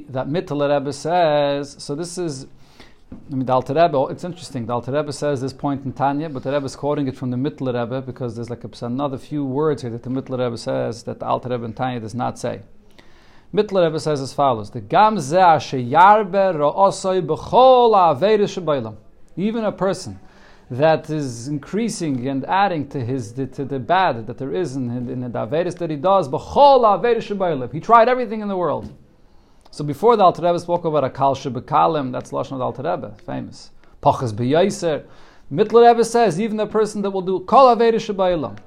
That 0.10 0.28
Mittel 0.28 0.68
Rebbe 0.68 0.92
says. 0.92 1.76
So 1.78 1.94
this 1.94 2.18
is, 2.18 2.48
I 3.32 3.36
mean, 3.36 3.46
the 3.46 3.54
Alter 3.54 3.76
Rebbe. 3.76 4.08
It's 4.10 4.24
interesting. 4.24 4.66
The 4.66 4.74
Alter 4.74 4.92
Rebbe 4.92 5.14
says 5.14 5.40
this 5.40 5.54
point 5.54 5.86
in 5.86 5.94
Tanya, 5.94 6.30
but 6.30 6.42
the 6.42 6.52
Rebbe 6.52 6.66
is 6.66 6.76
quoting 6.76 7.08
it 7.08 7.16
from 7.16 7.30
the 7.30 7.38
Mittel 7.38 7.68
Rebbe 7.68 8.02
because 8.02 8.36
there's 8.36 8.50
like 8.50 8.64
a, 8.64 8.72
another 8.84 9.20
few 9.20 9.46
words 9.46 9.84
here 9.84 9.92
that 9.92 10.02
the 10.02 10.10
Mittel 10.10 10.40
Rebbe 10.40 10.58
says 10.58 11.04
that 11.04 11.20
the 11.20 11.28
Alter 11.28 11.50
Rebbe 11.50 11.64
in 11.64 11.74
Tanya 11.74 12.00
does 12.00 12.16
not 12.16 12.40
say. 12.40 12.62
Mittel 13.54 13.86
Rebbe 13.86 14.00
says 14.00 14.20
as 14.20 14.34
follows: 14.34 14.72
The 14.72 14.82
gam. 14.82 15.18
Even 19.38 19.64
a 19.64 19.72
person 19.72 20.20
that 20.70 21.10
is 21.10 21.48
increasing 21.48 22.28
and 22.28 22.46
adding 22.46 22.88
to 22.90 23.04
his 23.04 23.32
to 23.32 23.46
the 23.46 23.80
bad 23.80 24.28
that 24.28 24.38
there 24.38 24.54
is 24.54 24.76
in, 24.76 24.90
in, 25.10 25.22
the 25.22 25.30
Averis 25.30 25.78
that 25.78 25.90
he 25.90 25.96
does. 25.96 26.28
He 27.72 27.80
tried 27.80 28.10
everything 28.10 28.42
in 28.42 28.48
the 28.48 28.58
world. 28.58 28.94
So 29.72 29.84
before 29.84 30.18
the 30.18 30.24
Alter 30.24 30.42
Rebbe 30.42 30.60
spoke 30.60 30.86
about 30.86 31.04
a 31.04 31.10
Kal 31.10 31.36
Shabakalim, 31.36 32.12
that's 32.12 32.32
Lashon 32.32 32.54
of 32.54 32.60
the 32.60 32.66
Alter 32.66 32.84
Rebbe, 32.84 33.16
famous. 33.26 33.72
Pachas 34.02 34.34
B'Yaiser. 34.34 35.06
Mittler 35.52 35.90
Rebbe 35.90 36.04
says 36.04 36.40
even 36.40 36.58
the 36.58 36.68
person 36.68 37.02
that 37.02 37.12
will 37.12 37.22
do 37.22 37.40
Kol 37.42 37.76
Averis 37.76 38.14
Shabbalim. 38.14 38.58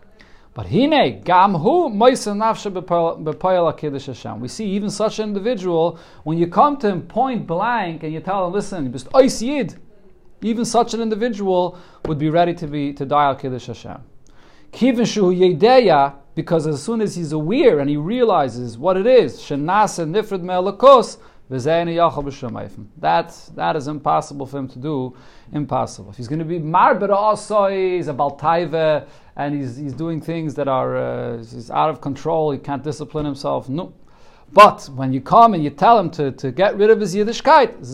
But 0.54 0.66
hine 0.66 1.20
gam 1.22 1.54
hu 1.54 1.90
moisa 1.90 2.34
nafsha 2.34 2.72
b'poyel 2.72 3.76
kiddush 3.76 4.06
Hashem. 4.06 4.40
We 4.40 4.48
see 4.48 4.66
even 4.70 4.90
such 4.90 5.18
an 5.18 5.28
individual 5.28 5.98
when 6.24 6.38
you 6.38 6.48
come 6.48 6.76
to 6.78 6.88
him 6.88 7.02
point 7.02 7.46
blank 7.46 8.02
and 8.02 8.12
you 8.12 8.20
tell 8.20 8.46
him, 8.46 8.52
listen, 8.52 8.86
you 8.86 8.90
just 8.90 9.08
ois 9.12 9.42
yid. 9.42 9.78
Even 10.42 10.64
such 10.64 10.94
an 10.94 11.00
individual 11.00 11.78
would 12.06 12.18
be 12.18 12.30
ready 12.30 12.54
to 12.54 12.66
be 12.66 12.92
to 12.94 13.04
die 13.04 13.24
al 13.24 13.36
kiddush 13.36 13.66
Hashem. 13.66 14.02
Kivin 14.72 15.06
shu 15.06 15.32
yedeya, 15.32 16.14
because 16.34 16.66
as 16.66 16.82
soon 16.82 17.00
as 17.00 17.16
he's 17.16 17.32
aware 17.32 17.80
and 17.80 17.90
he 17.90 17.96
realizes 17.96 18.78
what 18.78 18.96
it 18.96 19.06
is, 19.06 19.38
shenasa 19.38 20.08
nifrid 20.08 20.42
me'elakos, 20.42 21.18
that 21.50 23.50
that 23.56 23.74
is 23.74 23.88
impossible 23.88 24.46
for 24.46 24.58
him 24.58 24.68
to 24.68 24.78
do. 24.78 25.16
Impossible. 25.52 26.10
If 26.10 26.16
he's 26.16 26.28
going 26.28 26.38
to 26.38 26.44
be 26.44 26.60
marber 26.60 27.10
also, 27.10 27.66
he's 27.66 28.06
a 28.06 28.14
baltaive, 28.14 29.04
and 29.34 29.54
he's, 29.56 29.76
he's 29.76 29.92
doing 29.92 30.20
things 30.20 30.54
that 30.54 30.68
are 30.68 30.96
uh, 30.96 31.38
he's 31.38 31.68
out 31.72 31.90
of 31.90 32.00
control. 32.00 32.52
He 32.52 32.58
can't 32.58 32.84
discipline 32.84 33.24
himself. 33.24 33.68
No. 33.68 33.92
But 34.52 34.88
when 34.94 35.12
you 35.12 35.20
come 35.20 35.54
and 35.54 35.64
you 35.64 35.70
tell 35.70 35.98
him 35.98 36.08
to, 36.10 36.30
to 36.30 36.52
get 36.52 36.76
rid 36.76 36.88
of 36.88 37.00
his 37.00 37.16
Yiddishkeit, 37.16 37.84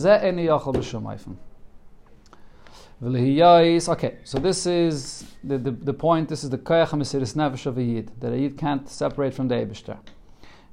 Okay, 2.99 4.17
so 4.23 4.39
this 4.39 4.65
is 4.65 5.23
the, 5.43 5.59
the, 5.59 5.69
the 5.69 5.93
point. 5.93 6.29
This 6.29 6.43
is 6.43 6.49
the 6.49 6.57
koyach 6.57 6.87
hamesiris 6.87 7.35
nefesh 7.35 7.67
of 7.67 7.77
a 7.77 7.83
yid 7.83 8.09
that 8.19 8.33
a 8.33 8.39
yid 8.39 8.57
can't 8.57 8.89
separate 8.89 9.35
from 9.35 9.49
the 9.49 9.53
Eibushter. 9.53 9.99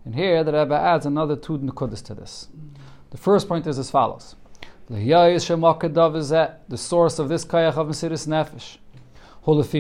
And 0.07 0.15
here 0.15 0.43
the 0.43 0.55
Rebbe 0.55 0.75
adds 0.75 1.05
another 1.05 1.37
two 1.37 1.59
nekudas 1.59 2.03
to 2.05 2.15
this. 2.15 2.49
The 3.11 3.19
first 3.19 3.47
point 3.47 3.67
is 3.67 3.79
as 3.79 3.91
follows: 3.91 4.37
the 4.89 4.97
source 6.77 7.19
of 7.19 7.29
this 7.29 7.45
koyach 7.45 7.77
of 7.77 7.89
mesiris 7.89 8.27
nefesh. 8.27 8.79
It's 9.47 9.77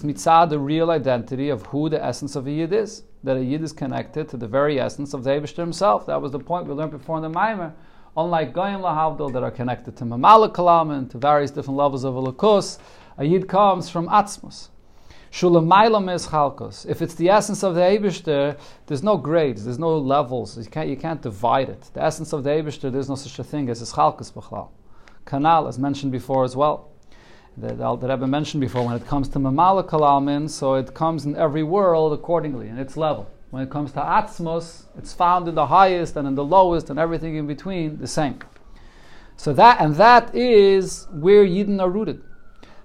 mitzad 0.00 0.48
the 0.48 0.58
real 0.58 0.90
identity 0.90 1.50
of 1.50 1.66
who 1.66 1.90
the 1.90 2.02
essence 2.02 2.34
of 2.34 2.46
a 2.46 2.50
yid 2.50 2.72
is. 2.72 3.02
That 3.24 3.36
a 3.36 3.44
yid 3.44 3.62
is 3.62 3.74
connected 3.74 4.26
to 4.30 4.38
the 4.38 4.48
very 4.48 4.80
essence 4.80 5.12
of 5.12 5.22
the 5.22 5.28
Eibushter 5.28 5.58
himself. 5.58 6.06
That 6.06 6.22
was 6.22 6.32
the 6.32 6.38
point 6.38 6.66
we 6.66 6.72
learned 6.72 6.92
before 6.92 7.18
in 7.18 7.22
the 7.22 7.28
Maimer 7.28 7.74
unlike 8.24 8.52
Goyim 8.52 8.80
Lahavdil 8.80 9.32
that 9.32 9.42
are 9.42 9.50
connected 9.50 9.96
to 9.96 10.04
Mamala 10.04 10.96
and 10.96 11.10
to 11.10 11.18
various 11.18 11.50
different 11.50 11.76
levels 11.76 12.04
of 12.04 12.14
Elokus, 12.14 12.78
a 13.18 13.24
Yid 13.24 13.48
comes 13.48 13.88
from 13.88 14.08
Atzmus. 14.08 14.68
Shulamailam 15.32 16.12
is 16.12 16.26
Chalkos. 16.26 16.84
If 16.88 17.02
it's 17.02 17.14
the 17.14 17.28
essence 17.28 17.62
of 17.62 17.76
the 17.76 17.82
Eibishter, 17.82 18.58
there's 18.86 19.02
no 19.02 19.16
grades, 19.16 19.64
there's 19.64 19.78
no 19.78 19.96
levels, 19.96 20.58
you 20.58 20.64
can't, 20.64 20.88
you 20.88 20.96
can't 20.96 21.22
divide 21.22 21.68
it. 21.68 21.90
The 21.94 22.02
essence 22.02 22.32
of 22.32 22.42
the 22.42 22.50
Eibishter, 22.50 22.90
there's 22.90 23.08
no 23.08 23.14
such 23.14 23.38
a 23.38 23.44
thing 23.44 23.68
as 23.68 23.80
is 23.80 23.92
Chalkos 23.92 24.32
B'chlal. 24.32 24.70
Kanal, 25.24 25.68
as 25.68 25.78
mentioned 25.78 26.10
before 26.10 26.44
as 26.44 26.56
well. 26.56 26.90
that, 27.58 27.78
Rebbe 27.78 28.26
mentioned 28.26 28.60
before, 28.60 28.84
when 28.84 28.96
it 28.96 29.06
comes 29.06 29.28
to 29.28 29.38
Mamala 29.38 29.88
Kalamin, 29.88 30.50
so 30.50 30.74
it 30.74 30.94
comes 30.94 31.26
in 31.26 31.36
every 31.36 31.62
world 31.62 32.12
accordingly, 32.12 32.68
in 32.68 32.78
its 32.78 32.96
level. 32.96 33.30
When 33.50 33.64
it 33.64 33.70
comes 33.70 33.90
to 33.92 33.98
Atzmos, 33.98 34.84
it's 34.96 35.12
found 35.12 35.48
in 35.48 35.56
the 35.56 35.66
highest 35.66 36.16
and 36.16 36.28
in 36.28 36.36
the 36.36 36.44
lowest 36.44 36.88
and 36.88 37.00
everything 37.00 37.34
in 37.34 37.48
between, 37.48 37.98
the 37.98 38.06
same. 38.06 38.38
So 39.36 39.52
that 39.54 39.80
and 39.80 39.96
that 39.96 40.34
is 40.36 41.08
where 41.10 41.44
Yidden 41.44 41.80
are 41.80 41.90
rooted. 41.90 42.22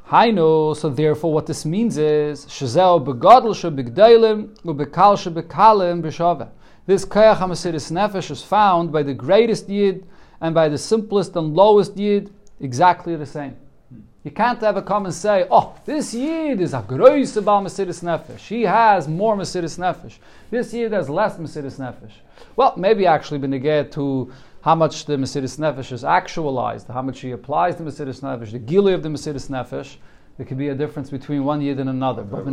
Hainu, 0.10 0.76
so 0.76 0.90
therefore 0.90 1.34
what 1.34 1.46
this 1.46 1.66
means 1.66 1.98
is 1.98 2.46
Shazeo 2.48 3.04
begadol 3.06 3.54
shebigdailim 3.54 4.58
ubekal 4.62 5.18
shebekalim 5.18 6.02
b'shava. 6.02 6.50
This 6.88 7.06
Kayach 7.06 7.38
HaMesiris 7.38 7.92
Nefesh 7.92 8.32
is 8.32 8.42
found 8.42 8.92
by 8.92 9.04
the 9.04 9.14
greatest 9.14 9.70
Yid 9.70 10.08
and 10.42 10.56
by 10.56 10.70
the 10.70 10.78
simplest 10.78 11.36
and 11.36 11.54
lowest 11.56 11.96
Yid 11.96 12.34
exactly 12.60 13.16
the 13.16 13.26
same. 13.26 13.56
You 14.26 14.32
can't 14.32 14.64
ever 14.64 14.82
come 14.82 15.06
and 15.06 15.14
say, 15.14 15.46
oh, 15.52 15.76
this 15.86 16.12
Yid 16.12 16.60
is 16.60 16.74
a 16.74 16.82
grois 16.82 17.38
about 17.38 17.64
Mesiris 17.64 18.02
Nefesh. 18.02 18.40
He 18.40 18.64
has 18.64 19.08
more 19.08 19.38
Mesiris 19.38 19.78
Nefesh. 19.78 20.16
This 20.50 20.74
Yid 20.74 20.94
has 20.94 21.12
less 21.12 21.38
Mesiris 21.38 21.78
Nefesh. 21.78 22.14
Well, 22.56 22.74
maybe 22.76 23.06
actually 23.06 23.38
beneged 23.38 23.92
to 23.92 24.34
how 24.62 24.74
much 24.74 25.06
the 25.06 25.14
Mesiris 25.14 25.60
Nefesh 25.60 25.92
is 25.92 26.04
actualized, 26.04 26.88
how 26.88 27.04
much 27.04 27.20
he 27.20 27.34
applies 27.34 27.76
the 27.76 27.84
Mesiris 27.84 28.22
Nefesh, 28.22 28.52
the 28.52 28.58
gili 28.58 28.94
of 28.94 29.04
the 29.04 29.10
Mesiris 29.10 29.48
Nefesh. 29.48 29.98
There 30.38 30.46
could 30.46 30.58
be 30.58 30.70
a 30.70 30.76
difference 30.76 31.10
between 31.10 31.46
one 31.46 31.62
Yid 31.62 31.80
and 31.80 31.90
another. 31.90 32.24
But 32.24 32.46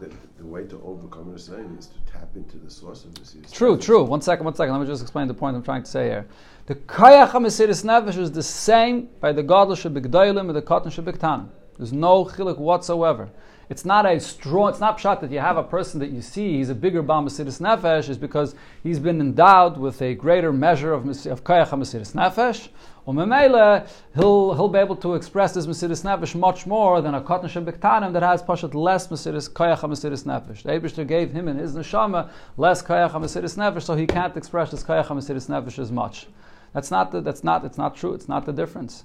The, 0.00 0.10
the 0.38 0.46
way 0.46 0.64
to 0.64 0.80
overcome 0.84 1.32
the 1.32 1.38
saying 1.38 1.76
is 1.78 1.86
to 1.86 2.12
tap 2.12 2.28
into 2.34 2.56
the 2.56 2.70
source 2.70 3.04
of 3.04 3.14
this. 3.14 3.36
True, 3.52 3.78
true. 3.78 4.02
One 4.02 4.20
second, 4.20 4.44
one 4.44 4.54
second. 4.54 4.72
Let 4.72 4.80
me 4.80 4.86
just 4.86 5.02
explain 5.02 5.28
the 5.28 5.34
point 5.34 5.56
I'm 5.56 5.62
trying 5.62 5.84
to 5.84 5.90
say 5.90 6.06
here. 6.06 6.26
The 6.66 6.74
Kayach 6.74 7.30
HaMesiris 7.30 7.84
Nefesh 7.84 8.18
is 8.18 8.32
the 8.32 8.42
same 8.42 9.08
by 9.20 9.32
the 9.32 9.42
Gadol 9.42 9.76
Shebigdailim 9.76 10.48
and 10.48 10.56
the 10.56 10.62
Katan 10.62 10.86
Shebiktanim. 10.86 11.48
There's 11.76 11.92
no 11.92 12.24
chiluk 12.24 12.58
whatsoever. 12.58 13.28
It's 13.68 13.84
not 13.84 14.06
a 14.06 14.18
strong, 14.18 14.70
it's 14.70 14.80
not 14.80 14.98
shot 14.98 15.20
that 15.20 15.30
you 15.30 15.40
have 15.40 15.56
a 15.56 15.62
person 15.62 16.00
that 16.00 16.10
you 16.10 16.22
see, 16.22 16.58
he's 16.58 16.70
a 16.70 16.74
bigger 16.74 17.02
Baal 17.02 17.22
Mesiris 17.22 17.60
Nefesh, 17.60 18.08
is 18.08 18.16
because 18.16 18.54
he's 18.82 18.98
been 18.98 19.20
endowed 19.20 19.76
with 19.76 20.00
a 20.02 20.14
greater 20.14 20.52
measure 20.52 20.92
of, 20.92 21.06
of 21.08 21.44
Kayach 21.44 21.68
HaMesiris 21.68 22.14
Nefesh. 22.14 22.68
Or 23.06 23.14
Memele, 23.14 23.88
he'll, 24.14 24.54
he'll 24.54 24.68
be 24.68 24.80
able 24.80 24.96
to 24.96 25.14
express 25.14 25.54
this 25.54 25.68
Mesiris 25.68 26.02
Nefesh 26.02 26.34
much 26.34 26.66
more 26.66 27.00
than 27.00 27.14
a 27.14 27.20
Katan 27.20 27.44
Shebiktanim 27.44 28.12
that 28.12 28.24
has 28.24 28.42
Pashat 28.42 28.74
less 28.74 29.06
Mesiris 29.06 29.48
Kayach 29.48 29.78
HaMesiris 29.78 30.24
Nefesh. 30.24 30.64
The 30.64 30.70
Eibishter 30.70 31.06
gave 31.06 31.30
him 31.30 31.46
in 31.46 31.56
his 31.56 31.76
Neshama 31.76 32.28
less 32.56 32.82
Kayach 32.82 33.12
HaMesiris 33.12 33.56
Nefesh, 33.56 33.82
so 33.82 33.94
he 33.94 34.08
can't 34.08 34.36
express 34.36 34.72
this 34.72 34.82
Kayach 34.82 35.06
HaMesiris 35.06 35.48
Nefesh 35.48 35.78
as 35.78 35.92
much. 35.92 36.26
That's 36.72 36.90
not 36.90 37.12
the, 37.12 37.20
that's 37.20 37.44
not 37.44 37.64
it's 37.64 37.78
not 37.78 37.94
true. 37.94 38.12
It's 38.12 38.28
not 38.28 38.44
the 38.44 38.52
difference. 38.52 39.04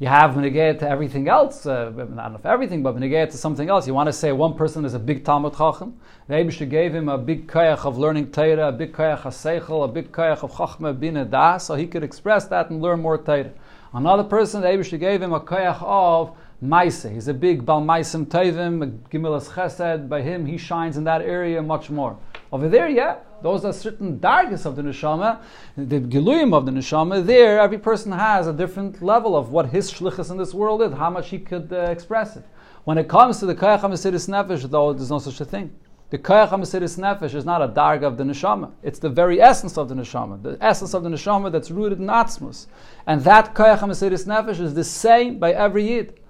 You 0.00 0.08
have 0.08 0.32
Menegeh 0.32 0.80
to 0.80 0.88
everything 0.88 1.28
else, 1.28 1.66
uh, 1.66 1.92
not 2.10 2.30
enough 2.30 2.44
everything, 2.44 2.82
but 2.82 2.96
Menegeh 2.96 3.30
to 3.30 3.36
something 3.36 3.68
else. 3.68 3.86
You 3.86 3.94
want 3.94 4.08
to 4.08 4.12
say 4.12 4.32
one 4.32 4.54
person 4.54 4.84
is 4.84 4.92
a 4.94 4.98
big 4.98 5.24
Talmud 5.24 5.56
Chacham. 5.56 6.00
The 6.26 6.34
Abisha 6.34 6.68
gave 6.68 6.92
him 6.92 7.08
a 7.08 7.16
big 7.16 7.46
kayach 7.46 7.86
of 7.86 7.96
learning 7.96 8.32
Torah, 8.32 8.68
a 8.68 8.72
big 8.72 8.92
kayach 8.92 9.24
of 9.24 9.34
Seichel, 9.34 9.84
a 9.84 9.88
big 9.88 10.10
kayach 10.10 10.42
of 10.42 10.50
Chachma 10.50 10.98
Bina 10.98 11.24
Da, 11.24 11.58
so 11.58 11.76
he 11.76 11.86
could 11.86 12.02
express 12.02 12.46
that 12.46 12.70
and 12.70 12.82
learn 12.82 13.02
more 13.02 13.18
Torah. 13.18 13.52
Another 13.92 14.24
person, 14.24 14.62
the 14.62 14.66
Abisha 14.66 14.98
gave 14.98 15.22
him 15.22 15.32
a 15.32 15.38
kayach 15.38 15.80
of 15.80 16.36
Maise. 16.60 17.04
He's 17.04 17.28
a 17.28 17.34
big 17.34 17.64
Bal 17.64 17.80
Maisim 17.80 18.26
Tevim, 18.26 18.98
Gimilas 19.10 19.50
Chesed. 19.50 20.08
By 20.08 20.22
him, 20.22 20.44
he 20.44 20.58
shines 20.58 20.96
in 20.96 21.04
that 21.04 21.22
area 21.22 21.62
much 21.62 21.88
more. 21.88 22.18
Over 22.54 22.68
there, 22.68 22.88
yeah, 22.88 23.16
those 23.42 23.64
are 23.64 23.72
certain 23.72 24.20
dargis 24.20 24.64
of 24.64 24.76
the 24.76 24.82
neshama, 24.82 25.40
the 25.76 25.98
giluyim 25.98 26.54
of 26.54 26.66
the 26.66 26.70
neshama. 26.70 27.26
There, 27.26 27.58
every 27.58 27.78
person 27.78 28.12
has 28.12 28.46
a 28.46 28.52
different 28.52 29.02
level 29.02 29.36
of 29.36 29.50
what 29.50 29.70
his 29.70 29.92
shlichus 29.92 30.30
in 30.30 30.36
this 30.36 30.54
world 30.54 30.80
is, 30.80 30.92
how 30.92 31.10
much 31.10 31.30
he 31.30 31.40
could 31.40 31.72
uh, 31.72 31.78
express 31.90 32.36
it. 32.36 32.44
When 32.84 32.96
it 32.96 33.08
comes 33.08 33.40
to 33.40 33.46
the 33.46 33.56
kayach 33.56 33.80
hamesiris 33.80 34.28
nefesh, 34.28 34.70
though, 34.70 34.92
there's 34.92 35.10
no 35.10 35.18
such 35.18 35.40
a 35.40 35.44
thing. 35.44 35.74
The 36.10 36.18
kayach 36.18 36.50
hamesiris 36.50 36.96
nefesh 36.96 37.34
is 37.34 37.44
not 37.44 37.60
a 37.60 37.66
darga 37.66 38.04
of 38.04 38.18
the 38.18 38.22
neshama. 38.22 38.70
It's 38.84 39.00
the 39.00 39.10
very 39.10 39.42
essence 39.42 39.76
of 39.76 39.88
the 39.88 39.96
neshama, 39.96 40.40
the 40.40 40.56
essence 40.60 40.94
of 40.94 41.02
the 41.02 41.08
neshama 41.08 41.50
that's 41.50 41.72
rooted 41.72 41.98
in 41.98 42.06
atzmus, 42.06 42.68
and 43.08 43.20
that 43.22 43.56
kayach 43.56 43.80
hamesiris 43.80 44.26
nefesh 44.28 44.60
is 44.60 44.74
the 44.74 44.84
same 44.84 45.40
by 45.40 45.52
every 45.52 45.88
yid. 45.88 46.20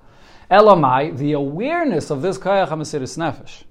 Elamai, 0.50 1.14
the 1.18 1.32
awareness 1.32 2.08
of 2.08 2.22
this 2.22 2.38
kayach 2.38 2.68
hamesiris 2.68 3.18
nefesh 3.18 3.64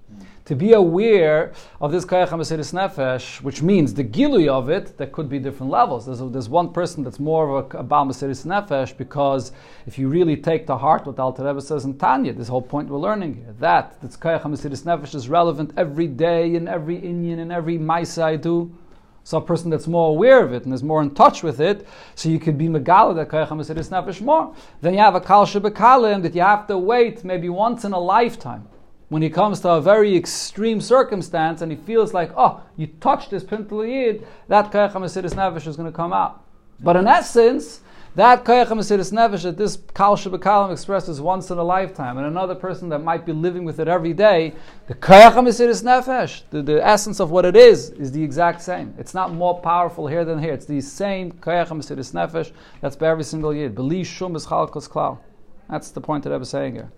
to 0.45 0.55
be 0.55 0.73
aware 0.73 1.53
of 1.79 1.93
this 1.93 2.03
Kayach 2.03 2.27
HaMesiris 2.27 2.73
Nefesh, 2.73 3.41
which 3.41 3.61
means 3.61 3.93
the 3.93 4.03
Gilui 4.03 4.49
of 4.49 4.69
it, 4.69 4.97
there 4.97 5.07
could 5.07 5.29
be 5.29 5.39
different 5.39 5.71
levels. 5.71 6.05
There's, 6.05 6.19
there's 6.19 6.49
one 6.49 6.73
person 6.73 7.03
that's 7.03 7.19
more 7.19 7.57
of 7.57 7.73
a, 7.73 7.77
a 7.77 7.83
Baal 7.83 8.05
Mesiris 8.05 8.45
Nefesh 8.45 8.97
because 8.97 9.53
if 9.87 9.97
you 9.97 10.09
really 10.09 10.35
take 10.35 10.67
to 10.67 10.75
heart 10.75 11.05
what 11.05 11.17
Alter 11.17 11.45
Rebbe 11.45 11.61
says 11.61 11.85
in 11.85 11.97
Tanya, 11.97 12.33
this 12.33 12.49
whole 12.49 12.61
point 12.61 12.89
we're 12.89 12.97
learning 12.97 13.35
here, 13.35 13.55
that 13.59 14.01
this 14.01 14.17
Kayach 14.17 14.41
HaMesiris 14.41 14.83
Nefesh 14.83 15.15
is 15.15 15.29
relevant 15.29 15.71
every 15.77 16.07
day 16.07 16.55
in 16.55 16.67
every 16.67 16.99
Inyan, 16.99 17.37
in 17.37 17.49
every 17.49 17.77
Maisa 17.77 18.23
I 18.23 18.35
do. 18.35 18.75
So 19.25 19.37
a 19.37 19.41
person 19.41 19.69
that's 19.69 19.87
more 19.87 20.09
aware 20.09 20.43
of 20.43 20.51
it 20.51 20.65
and 20.65 20.73
is 20.73 20.83
more 20.83 21.01
in 21.01 21.11
touch 21.11 21.43
with 21.43 21.61
it, 21.61 21.87
so 22.13 22.27
you 22.27 22.39
could 22.39 22.57
be 22.57 22.67
megala 22.67 23.15
that 23.15 23.29
kayach 23.29 23.47
hamasiris 23.47 23.89
nefesh 23.89 24.19
more. 24.19 24.53
Then 24.81 24.93
you 24.93 24.99
have 24.99 25.15
a 25.15 25.21
kal 25.21 25.45
shebekalim 25.45 26.23
that 26.23 26.35
you 26.35 26.41
have 26.41 26.67
to 26.67 26.77
wait 26.77 27.23
maybe 27.23 27.47
once 27.47 27.85
in 27.85 27.93
a 27.93 27.99
lifetime 27.99 28.67
when 29.13 29.21
he 29.21 29.29
comes 29.29 29.59
to 29.59 29.69
a 29.69 29.79
very 29.79 30.17
extreme 30.17 30.81
circumstance 30.81 31.61
and 31.61 31.71
he 31.71 31.77
feels 31.77 32.15
like, 32.15 32.31
oh, 32.35 32.63
you 32.77 32.87
touched 32.99 33.29
this 33.29 33.43
pintel 33.43 33.87
yid, 33.87 34.25
that 34.47 34.71
kayach 34.71 34.93
hamasiris 34.93 35.35
nefesh 35.35 35.67
is 35.67 35.77
going 35.77 35.89
to 35.89 35.95
come 35.95 36.11
out. 36.11 36.43
But 36.79 36.95
in 36.95 37.05
essence, 37.05 37.81
that 38.15 38.43
koyach 38.43 38.69
mesiris 38.69 39.13
nefesh 39.13 39.43
that 39.43 39.55
this 39.55 39.77
kal 39.93 40.17
shebekalim 40.17 40.71
expresses 40.71 41.21
once 41.21 41.51
in 41.51 41.59
a 41.59 41.63
lifetime, 41.63 42.17
and 42.17 42.25
another 42.25 42.55
person 42.55 42.89
that 42.89 43.03
might 43.03 43.23
be 43.23 43.33
living 43.33 43.65
with 43.65 43.79
it 43.79 43.87
every 43.87 44.13
day, 44.13 44.55
the 44.87 44.95
koyach 44.95 45.33
mesiris 45.33 45.83
nefesh, 45.83 46.41
the, 46.49 46.63
the 46.63 46.83
essence 46.83 47.19
of 47.19 47.29
what 47.29 47.45
it 47.45 47.55
is, 47.55 47.91
is 47.91 48.11
the 48.11 48.23
exact 48.23 48.63
same. 48.63 48.95
It's 48.97 49.13
not 49.13 49.31
more 49.31 49.61
powerful 49.61 50.07
here 50.07 50.25
than 50.25 50.39
here. 50.39 50.53
It's 50.53 50.65
the 50.65 50.81
same 50.81 51.33
koyach 51.33 51.67
mesiris 51.67 52.13
nefesh 52.13 52.51
that's 52.81 52.95
by 52.95 53.09
every 53.09 53.23
single 53.23 53.53
yid. 53.53 53.75
Believe 53.75 54.07
shum 54.07 54.35
is. 54.35 54.47
That's 55.69 55.91
the 55.91 56.01
point 56.01 56.23
that 56.23 56.33
I 56.33 56.37
was 56.37 56.49
saying 56.49 56.73
here. 56.73 56.91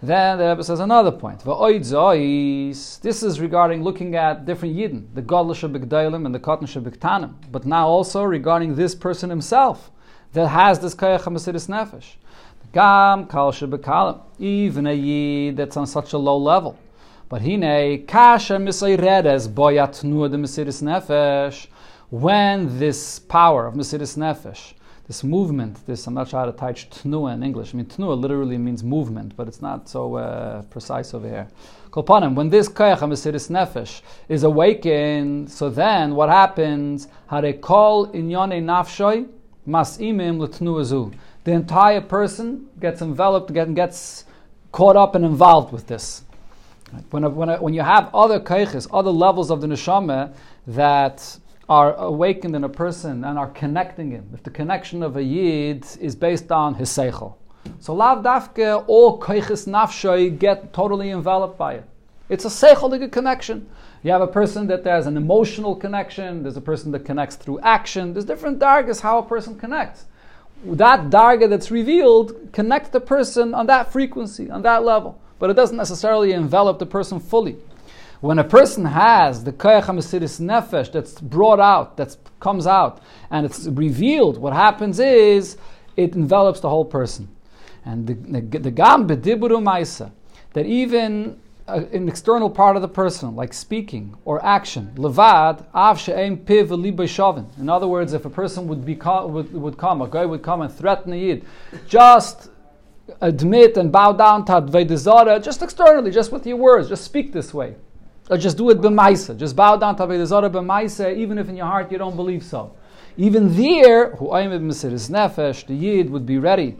Then 0.00 0.38
the 0.38 0.48
Rebbe 0.48 0.62
says 0.62 0.78
another 0.78 1.10
point. 1.10 1.40
This 1.40 3.22
is 3.22 3.40
regarding 3.40 3.82
looking 3.82 4.14
at 4.14 4.44
different 4.44 4.76
Yidden, 4.76 5.12
the 5.14 5.22
Godlish 5.22 5.68
Bigdalim 5.68 6.24
and 6.24 6.32
the 6.32 6.38
Kotnish 6.38 6.80
Bigtanim, 6.80 7.34
but 7.50 7.66
now 7.66 7.88
also 7.88 8.22
regarding 8.22 8.76
this 8.76 8.94
person 8.94 9.28
himself 9.28 9.90
that 10.34 10.48
has 10.48 10.78
this 10.78 10.94
Kayach 10.94 11.22
HaMesiris 11.22 11.68
Nefesh. 11.68 12.16
Gam 12.72 13.26
Kal 13.26 13.50
Shebekalim, 13.50 14.20
even 14.38 14.86
a 14.86 14.92
Yid 14.92 15.56
that's 15.56 15.76
on 15.76 15.86
such 15.86 16.12
a 16.12 16.18
low 16.18 16.36
level. 16.36 16.78
But 17.28 17.42
hine 17.42 18.06
kasha 18.06 18.54
misayredes 18.54 19.48
boyat 19.48 20.04
nur 20.04 20.28
the 20.28 20.36
Mesiris 20.36 20.80
Nefesh, 20.82 21.66
when 22.10 22.78
this 22.78 23.18
power 23.18 23.66
of 23.66 23.74
Mesiris 23.74 24.16
Nefesh, 24.16 24.74
this 25.08 25.24
movement, 25.24 25.84
this, 25.86 26.06
I'm 26.06 26.12
not 26.12 26.28
sure 26.28 26.40
how 26.40 26.46
to 26.46 26.52
touch 26.52 26.90
tnua 26.90 27.32
in 27.32 27.42
English. 27.42 27.72
I 27.72 27.78
mean, 27.78 27.86
tnua 27.86 28.20
literally 28.20 28.58
means 28.58 28.84
movement, 28.84 29.34
but 29.36 29.48
it's 29.48 29.62
not 29.62 29.88
so 29.88 30.16
uh, 30.16 30.60
precise 30.62 31.14
over 31.14 31.26
here. 31.26 31.48
Kolpanim, 31.90 32.34
when 32.34 32.50
this 32.50 32.68
koyach 32.68 32.98
Mesiris 32.98 33.48
Nefesh 33.48 34.02
is 34.28 34.42
awakened, 34.42 35.50
so 35.50 35.70
then 35.70 36.14
what 36.14 36.28
happens? 36.28 37.08
Harekol 37.30 38.14
inyone 38.14 38.62
nafshoy, 38.62 39.26
masimim 39.66 40.38
l'tnuazu. 40.38 41.14
The 41.44 41.52
entire 41.52 42.02
person 42.02 42.68
gets 42.78 43.00
enveloped, 43.00 43.54
gets 43.74 44.26
caught 44.72 44.96
up 44.96 45.14
and 45.14 45.24
involved 45.24 45.72
with 45.72 45.86
this. 45.86 46.24
When, 47.10 47.34
when, 47.34 47.48
when 47.62 47.72
you 47.72 47.80
have 47.80 48.10
other 48.14 48.40
kaiches, 48.40 48.86
other 48.92 49.10
levels 49.10 49.50
of 49.50 49.62
the 49.62 49.68
neshama 49.68 50.34
that 50.66 51.38
are 51.68 51.94
awakened 51.96 52.56
in 52.56 52.64
a 52.64 52.68
person 52.68 53.24
and 53.24 53.38
are 53.38 53.50
connecting 53.50 54.10
him, 54.10 54.30
if 54.32 54.42
the 54.42 54.50
connection 54.50 55.02
of 55.02 55.16
a 55.16 55.22
yid 55.22 55.84
is 56.00 56.16
based 56.16 56.50
on 56.50 56.74
his 56.74 56.88
seichel. 56.88 57.34
So 57.78 57.94
lav 57.94 58.24
dafke, 58.24 58.84
all 58.86 59.20
kaiches 59.20 59.68
nafshay 59.68 60.38
get 60.38 60.72
totally 60.72 61.10
enveloped 61.10 61.58
by 61.58 61.74
it. 61.74 61.84
It's 62.30 62.44
a 62.44 62.48
seichel 62.48 63.12
connection. 63.12 63.68
You 64.02 64.12
have 64.12 64.22
a 64.22 64.26
person 64.26 64.66
that 64.68 64.84
has 64.84 65.06
an 65.06 65.16
emotional 65.16 65.74
connection, 65.74 66.42
there's 66.42 66.56
a 66.56 66.62
person 66.62 66.92
that 66.92 67.04
connects 67.04 67.36
through 67.36 67.60
action, 67.60 68.12
there's 68.12 68.24
different 68.24 68.58
dargas 68.58 69.00
how 69.00 69.18
a 69.18 69.22
person 69.22 69.58
connects. 69.58 70.06
That 70.64 71.10
darga 71.10 71.48
that's 71.50 71.70
revealed 71.70 72.52
connects 72.52 72.90
the 72.90 73.00
person 73.00 73.54
on 73.54 73.66
that 73.66 73.92
frequency, 73.92 74.50
on 74.50 74.62
that 74.62 74.84
level, 74.84 75.20
but 75.38 75.50
it 75.50 75.54
doesn't 75.54 75.76
necessarily 75.76 76.32
envelop 76.32 76.78
the 76.78 76.86
person 76.86 77.20
fully. 77.20 77.56
When 78.20 78.38
a 78.38 78.44
person 78.44 78.84
has 78.84 79.44
the 79.44 79.52
koyach 79.52 79.84
hamasiris 79.84 80.40
nefesh 80.40 80.90
that's 80.90 81.20
brought 81.20 81.60
out, 81.60 81.96
that 81.98 82.16
comes 82.40 82.66
out, 82.66 83.00
and 83.30 83.46
it's 83.46 83.66
revealed, 83.66 84.38
what 84.38 84.52
happens 84.52 84.98
is 84.98 85.56
it 85.96 86.14
envelops 86.14 86.60
the 86.60 86.68
whole 86.68 86.84
person. 86.84 87.28
And 87.84 88.06
the, 88.06 88.14
the, 88.14 88.58
the 88.58 88.70
gam 88.70 89.06
bediburu 89.06 89.62
maisa, 89.62 90.10
that 90.52 90.66
even 90.66 91.38
an 91.68 92.08
external 92.08 92.48
part 92.48 92.76
of 92.76 92.82
the 92.82 92.88
person, 92.88 93.36
like 93.36 93.52
speaking 93.52 94.16
or 94.24 94.44
action. 94.44 94.90
Levad, 94.96 95.64
av 95.74 96.00
she'em 96.00 96.38
piv 96.38 96.68
shavin. 96.68 97.46
In 97.58 97.68
other 97.68 97.86
words, 97.86 98.14
if 98.14 98.24
a 98.24 98.30
person 98.30 98.66
would, 98.68 98.84
be, 98.84 98.94
would, 98.94 99.52
would 99.52 99.76
come, 99.76 100.00
a 100.00 100.08
guy 100.08 100.24
would 100.24 100.42
come 100.42 100.62
and 100.62 100.72
threaten 100.72 101.12
a 101.12 101.16
yid, 101.16 101.44
just 101.86 102.50
admit 103.20 103.76
and 103.76 103.92
bow 103.92 104.12
down 104.12 104.44
to 104.46 104.52
Avodah 104.52 104.96
Zarah, 104.96 105.40
just 105.40 105.62
externally, 105.62 106.10
just 106.10 106.32
with 106.32 106.46
your 106.46 106.56
words, 106.56 106.88
just 106.88 107.04
speak 107.04 107.32
this 107.32 107.52
way. 107.52 107.76
Or 108.30 108.36
just 108.36 108.56
do 108.56 108.70
it 108.70 108.78
b'maisa. 108.78 109.36
Just 109.36 109.56
bow 109.56 109.76
down 109.76 109.96
to 109.96 110.02
Avodah 110.04 110.26
Zarah 110.26 110.50
b'maisa, 110.50 111.16
even 111.16 111.38
if 111.38 111.48
in 111.48 111.56
your 111.56 111.66
heart 111.66 111.90
you 111.90 111.98
don't 111.98 112.16
believe 112.16 112.44
so. 112.44 112.74
Even 113.16 113.56
there, 113.56 114.14
who 114.16 114.28
aimid 114.28 114.62
Mesiris 114.62 115.10
Nefesh, 115.10 115.66
the 115.66 115.74
Yid 115.74 116.10
would 116.10 116.26
be 116.26 116.38
ready 116.38 116.76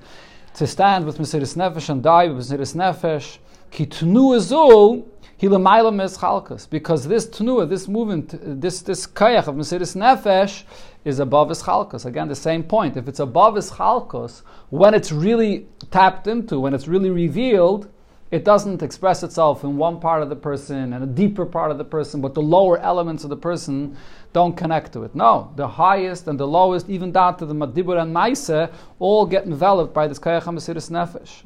to 0.54 0.66
stand 0.66 1.04
with 1.04 1.18
Mesiris 1.18 1.56
Nefesh 1.56 1.88
and 1.88 2.02
die 2.02 2.28
with 2.28 2.48
Mesiris 2.48 2.74
Nefesh 2.76 3.38
Kitnu 3.72 5.04
chalkas, 5.40 6.68
because 6.68 7.06
this 7.06 7.28
tnua, 7.28 7.68
this 7.68 7.86
movement, 7.86 8.60
this 8.60 8.82
this 8.82 9.06
kayach 9.06 9.46
of 9.46 9.54
Mesiris 9.54 9.94
Nefesh 9.94 10.64
is 11.04 11.20
above 11.20 11.48
his 11.50 11.62
chalkas. 11.62 12.04
Again, 12.06 12.28
the 12.28 12.34
same 12.34 12.64
point. 12.64 12.96
If 12.96 13.08
it's 13.08 13.20
above 13.20 13.54
his 13.56 13.70
chalkas, 13.70 14.42
when 14.70 14.94
it's 14.94 15.12
really 15.12 15.66
tapped 15.90 16.26
into, 16.26 16.58
when 16.58 16.74
it's 16.74 16.88
really 16.88 17.10
revealed, 17.10 17.88
it 18.30 18.44
doesn't 18.44 18.82
express 18.82 19.22
itself 19.22 19.64
in 19.64 19.78
one 19.78 20.00
part 20.00 20.22
of 20.22 20.28
the 20.28 20.36
person 20.36 20.92
and 20.92 21.02
a 21.02 21.06
deeper 21.06 21.46
part 21.46 21.70
of 21.70 21.78
the 21.78 21.84
person, 21.84 22.20
but 22.20 22.34
the 22.34 22.42
lower 22.42 22.78
elements 22.78 23.24
of 23.24 23.30
the 23.30 23.36
person 23.36 23.96
don't 24.34 24.54
connect 24.54 24.92
to 24.92 25.04
it. 25.04 25.14
No, 25.14 25.50
the 25.56 25.66
highest 25.66 26.28
and 26.28 26.38
the 26.38 26.46
lowest, 26.46 26.90
even 26.90 27.10
down 27.10 27.38
to 27.38 27.46
the 27.46 27.54
madibur 27.54 27.98
and 28.00 28.12
maise, 28.12 28.50
all 28.98 29.24
get 29.24 29.44
enveloped 29.46 29.94
by 29.94 30.06
this 30.06 30.18
kayach 30.18 30.42
hamasiris 30.42 30.90
nefesh. 30.90 31.42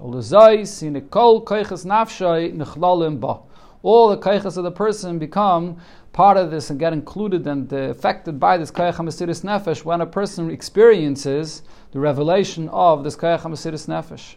All 3.85 4.09
the 4.11 4.17
kayachas 4.17 4.57
of 4.57 4.65
the 4.65 4.71
person 4.71 5.19
become 5.19 5.77
part 6.13 6.37
of 6.37 6.51
this 6.51 6.71
and 6.71 6.79
get 6.79 6.93
included 6.93 7.47
and 7.47 7.73
affected 7.73 8.41
by 8.41 8.57
this 8.57 8.73
kayach 8.73 8.95
hamasiris 8.95 9.45
nefesh 9.45 9.85
when 9.85 10.01
a 10.01 10.07
person 10.07 10.51
experiences 10.51 11.63
the 11.93 12.01
revelation 12.01 12.69
of 12.71 13.05
this 13.05 13.15
kayach 13.15 13.43
hamasiris 13.43 13.87
nefesh. 13.87 14.35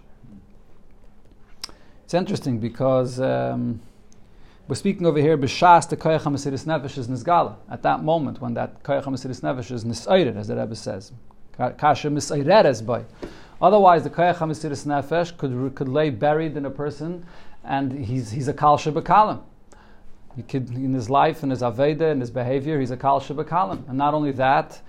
It's 2.05 2.13
interesting 2.13 2.59
because. 2.59 3.19
Um, 3.19 3.81
we're 4.67 4.73
speaking 4.73 5.05
over 5.05 5.19
here 5.19 5.37
b'shas 5.37 5.87
the 5.89 5.95
koyach 5.95 6.21
hamasiris 6.21 6.65
nefesh 6.65 6.97
is 6.97 7.07
nisgala 7.07 7.55
at 7.69 7.83
that 7.83 8.03
moment 8.03 8.41
when 8.41 8.55
that 8.55 8.81
koyach 8.81 9.03
hamasiris 9.03 9.41
nefesh 9.41 9.71
is 9.71 9.85
nisayred, 9.85 10.35
as 10.35 10.47
the 10.47 10.55
Rebbe 10.55 10.75
says, 10.75 11.11
kasha 11.55 12.09
misayreres 12.09 12.83
by. 12.83 13.03
Otherwise, 13.61 14.03
the 14.03 14.09
koyach 14.09 14.37
hamasiris 14.37 14.87
nefesh 14.87 15.37
could 15.37 15.75
could 15.75 15.87
lay 15.87 16.09
buried 16.09 16.57
in 16.57 16.65
a 16.65 16.71
person, 16.71 17.23
and 17.63 17.91
he's 17.91 18.31
he's 18.31 18.47
a 18.47 18.53
kal 18.53 18.79
shebekalim. 18.79 19.39
He 20.35 20.41
could 20.41 20.69
in 20.71 20.95
his 20.95 21.11
life, 21.11 21.43
in 21.43 21.51
his 21.51 21.61
aveda, 21.61 22.11
in 22.11 22.19
his 22.19 22.31
behavior, 22.31 22.79
he's 22.79 22.89
a 22.89 22.97
kal 22.97 23.21
shebekalim, 23.21 23.87
and 23.87 23.99
not 23.99 24.15
only 24.15 24.31
that. 24.31 24.81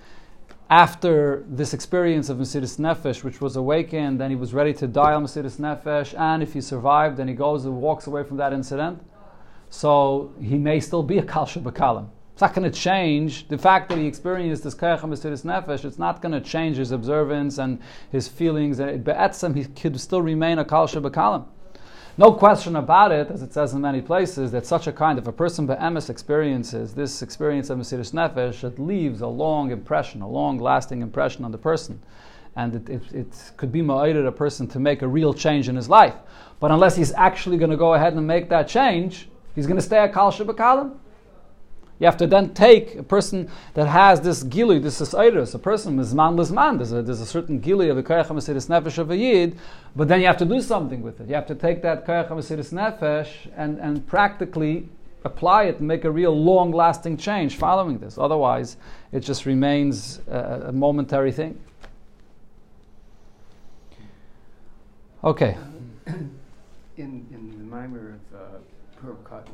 After 0.69 1.45
this 1.47 1.73
experience 1.73 2.29
of 2.29 2.37
Mesiris 2.37 2.77
Nefesh, 2.77 3.23
which 3.23 3.39
was 3.39 3.55
awakened, 3.55 4.19
then 4.19 4.29
he 4.29 4.35
was 4.35 4.53
ready 4.53 4.73
to 4.73 4.87
die 4.87 5.13
on 5.13 5.23
Mesiris 5.23 5.57
Nefesh, 5.59 6.17
and 6.19 6.43
if 6.43 6.53
he 6.53 6.61
survived, 6.61 7.17
then 7.17 7.27
he 7.27 7.33
goes 7.33 7.65
and 7.65 7.81
walks 7.81 8.07
away 8.07 8.23
from 8.23 8.37
that 8.37 8.51
incident 8.51 9.01
so 9.69 10.33
he 10.41 10.57
may 10.57 10.79
still 10.79 11.03
be 11.03 11.17
a 11.17 11.23
kalsha 11.23 11.61
bakalim. 11.61 12.07
It's 12.33 12.41
not 12.41 12.53
going 12.53 12.71
to 12.71 12.79
change 12.79 13.47
the 13.47 13.57
fact 13.57 13.89
that 13.89 13.97
he 13.97 14.05
experienced 14.05 14.63
this 14.63 14.75
kayach 14.75 15.01
his 15.23 15.43
nefesh. 15.43 15.83
It's 15.83 15.97
not 15.97 16.21
going 16.21 16.33
to 16.33 16.41
change 16.41 16.77
his 16.77 16.91
observance 16.91 17.57
and 17.57 17.79
his 18.11 18.27
feelings. 18.27 18.79
And 18.79 19.03
Be'etzem, 19.03 19.55
he 19.55 19.65
could 19.65 19.99
still 19.99 20.21
remain 20.21 20.59
a 20.59 20.65
kalsha 20.65 21.01
bakalim. 21.01 21.45
No 22.19 22.33
question 22.33 22.75
about 22.75 23.11
it, 23.11 23.29
as 23.29 23.43
it 23.43 23.53
says 23.53 23.73
in 23.73 23.81
many 23.81 24.01
places, 24.01 24.51
that 24.51 24.65
such 24.65 24.87
a 24.87 24.91
kind 24.91 25.19
of 25.19 25.27
a 25.27 25.31
person 25.31 25.67
be'emes 25.67 26.09
experiences 26.09 26.95
this 26.95 27.21
experience 27.21 27.69
of 27.69 27.77
Mesiris 27.77 28.11
Nefesh, 28.11 28.63
it 28.63 28.79
leaves 28.79 29.21
a 29.21 29.27
long 29.27 29.69
impression, 29.71 30.21
a 30.21 30.27
long 30.27 30.57
lasting 30.57 31.01
impression 31.01 31.45
on 31.45 31.51
the 31.51 31.57
person. 31.59 32.01
And 32.55 32.73
it, 32.73 32.89
it, 32.89 33.13
it 33.13 33.51
could 33.55 33.71
be 33.71 33.81
ma'ated 33.81 34.25
a 34.25 34.31
person 34.31 34.67
to 34.69 34.79
make 34.79 35.03
a 35.03 35.07
real 35.07 35.31
change 35.31 35.69
in 35.69 35.75
his 35.75 35.89
life. 35.89 36.15
But 36.59 36.71
unless 36.71 36.95
he's 36.95 37.13
actually 37.13 37.57
going 37.57 37.69
to 37.69 37.77
go 37.77 37.93
ahead 37.93 38.13
and 38.13 38.25
make 38.25 38.49
that 38.49 38.67
change, 38.67 39.29
He's 39.57 39.65
going 39.65 39.77
to 39.77 39.83
stay 39.83 40.03
a 40.03 40.07
Kal 40.07 40.31
Shabakalim. 40.31 40.95
You 41.99 42.05
have 42.05 42.17
to 42.17 42.27
then 42.27 42.53
take 42.53 42.95
a 42.95 43.03
person 43.03 43.49
that 43.73 43.87
has 43.87 44.21
this 44.21 44.43
gili, 44.43 44.77
this 44.77 45.01
is 45.01 45.15
iris, 45.15 45.53
a 45.55 45.59
person 45.59 45.97
is 45.99 46.13
man 46.13 46.35
man. 46.35 46.77
There's 46.77 46.91
a, 46.91 47.01
there's 47.01 47.21
a 47.21 47.25
certain 47.25 47.59
gili 47.59 47.89
of 47.89 47.95
the 47.95 48.03
koyach 48.03 48.27
hamesiris 48.27 48.67
nefesh 48.67 48.99
of 48.99 49.09
a 49.09 49.17
yid, 49.17 49.57
but 49.95 50.07
then 50.07 50.19
you 50.19 50.27
have 50.27 50.37
to 50.37 50.45
do 50.45 50.61
something 50.61 51.01
with 51.01 51.19
it. 51.19 51.27
You 51.27 51.33
have 51.35 51.47
to 51.47 51.55
take 51.55 51.81
that 51.81 52.05
koyach 52.05 52.29
hamesiris 52.29 52.71
nefesh 52.71 53.29
and, 53.55 53.79
and 53.79 54.05
practically 54.05 54.87
apply 55.23 55.63
it 55.63 55.79
and 55.79 55.87
make 55.87 56.05
a 56.05 56.11
real 56.11 56.39
long 56.39 56.71
lasting 56.71 57.17
change 57.17 57.55
following 57.55 57.97
this. 57.97 58.17
Otherwise, 58.17 58.77
it 59.11 59.21
just 59.21 59.45
remains 59.45 60.21
a, 60.27 60.67
a 60.67 60.71
momentary 60.71 61.31
thing. 61.31 61.59
Okay. 65.23 65.57
In, 66.97 67.27
in 67.31 67.51
the 67.51 67.63
mimer 67.63 68.15
of 68.15 68.35
uh, 68.35 68.39
Purim 68.99 69.17
Katan, 69.23 69.51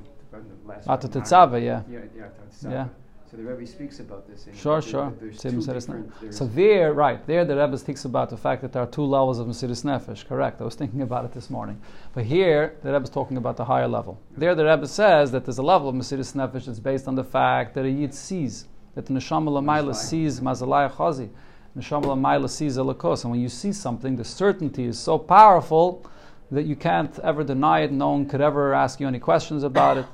from 0.63 0.67
the 0.67 0.73
last 0.73 0.89
Ata 0.89 1.07
Purim 1.07 1.25
Tetzava, 1.25 1.63
yeah. 1.63 1.81
Yeah, 1.89 1.99
yeah, 2.17 2.69
Yeah. 2.69 2.85
So 3.29 3.37
the 3.37 3.43
Rebbe 3.45 3.65
speaks 3.65 3.99
about 3.99 4.27
this. 4.27 4.45
In 4.45 4.53
Sure, 4.53 4.79
there- 4.79 4.89
sure. 4.89 5.13
There's 5.19 5.41
Same 5.41 5.53
two 5.53 5.57
Mesiris 5.57 5.73
different. 5.87 6.09
Nefesh. 6.11 6.19
there's- 6.21 6.37
So 6.37 6.45
there, 6.45 6.93
right, 6.93 7.25
there 7.25 7.43
the 7.45 7.55
Rebbe 7.57 7.77
speaks 7.79 8.05
about 8.05 8.29
the 8.29 8.37
fact 8.37 8.61
that 8.61 8.73
there 8.73 8.83
are 8.83 8.87
two 8.87 9.03
levels 9.03 9.39
of 9.39 9.47
Mesiris 9.47 9.83
Nefesh. 9.83 10.27
Correct. 10.27 10.61
I 10.61 10.65
was 10.65 10.75
thinking 10.75 11.01
about 11.01 11.25
it 11.25 11.31
this 11.31 11.49
morning. 11.49 11.79
But 12.13 12.25
here, 12.25 12.75
the 12.83 12.93
Rebbe 12.93 13.03
is 13.03 13.09
talking 13.09 13.37
about 13.37 13.57
the 13.57 13.65
higher 13.65 13.87
level. 13.87 14.19
There, 14.37 14.53
the 14.53 14.65
Rebbe 14.65 14.85
says 14.85 15.31
that 15.31 15.45
there's 15.45 15.57
a 15.57 15.63
level 15.63 15.89
of 15.89 15.95
Mesiris 15.95 16.35
Nefesh 16.35 16.65
that's 16.65 16.79
based 16.79 17.07
on 17.07 17.15
the 17.15 17.23
fact 17.23 17.73
that 17.73 17.85
a 17.85 17.89
Yid 17.89 18.13
sees, 18.13 18.67
that 18.93 19.07
the 19.07 19.13
Neshama 19.13 19.49
Lamaila 19.49 19.95
sees 19.95 20.39
Mazalaya 20.39 20.91
Chazi. 20.91 21.29
Neshama 21.75 22.05
Lamaila 22.05 22.47
sees 22.47 22.77
Elikos. 22.77 23.23
And 23.23 23.31
when 23.31 23.39
you 23.41 23.49
see 23.49 23.73
something, 23.73 24.15
the 24.15 24.23
certainty 24.23 24.83
is 24.85 24.99
so 24.99 25.17
powerful 25.17 26.05
that 26.51 26.65
you 26.65 26.75
can't 26.75 27.17
ever 27.23 27.43
deny 27.43 27.79
it. 27.79 27.91
No 27.91 28.11
one 28.11 28.27
could 28.27 28.41
ever 28.41 28.75
ask 28.75 28.99
you 28.99 29.07
any 29.07 29.17
questions 29.17 29.63
about 29.63 29.97
it. 29.97 30.05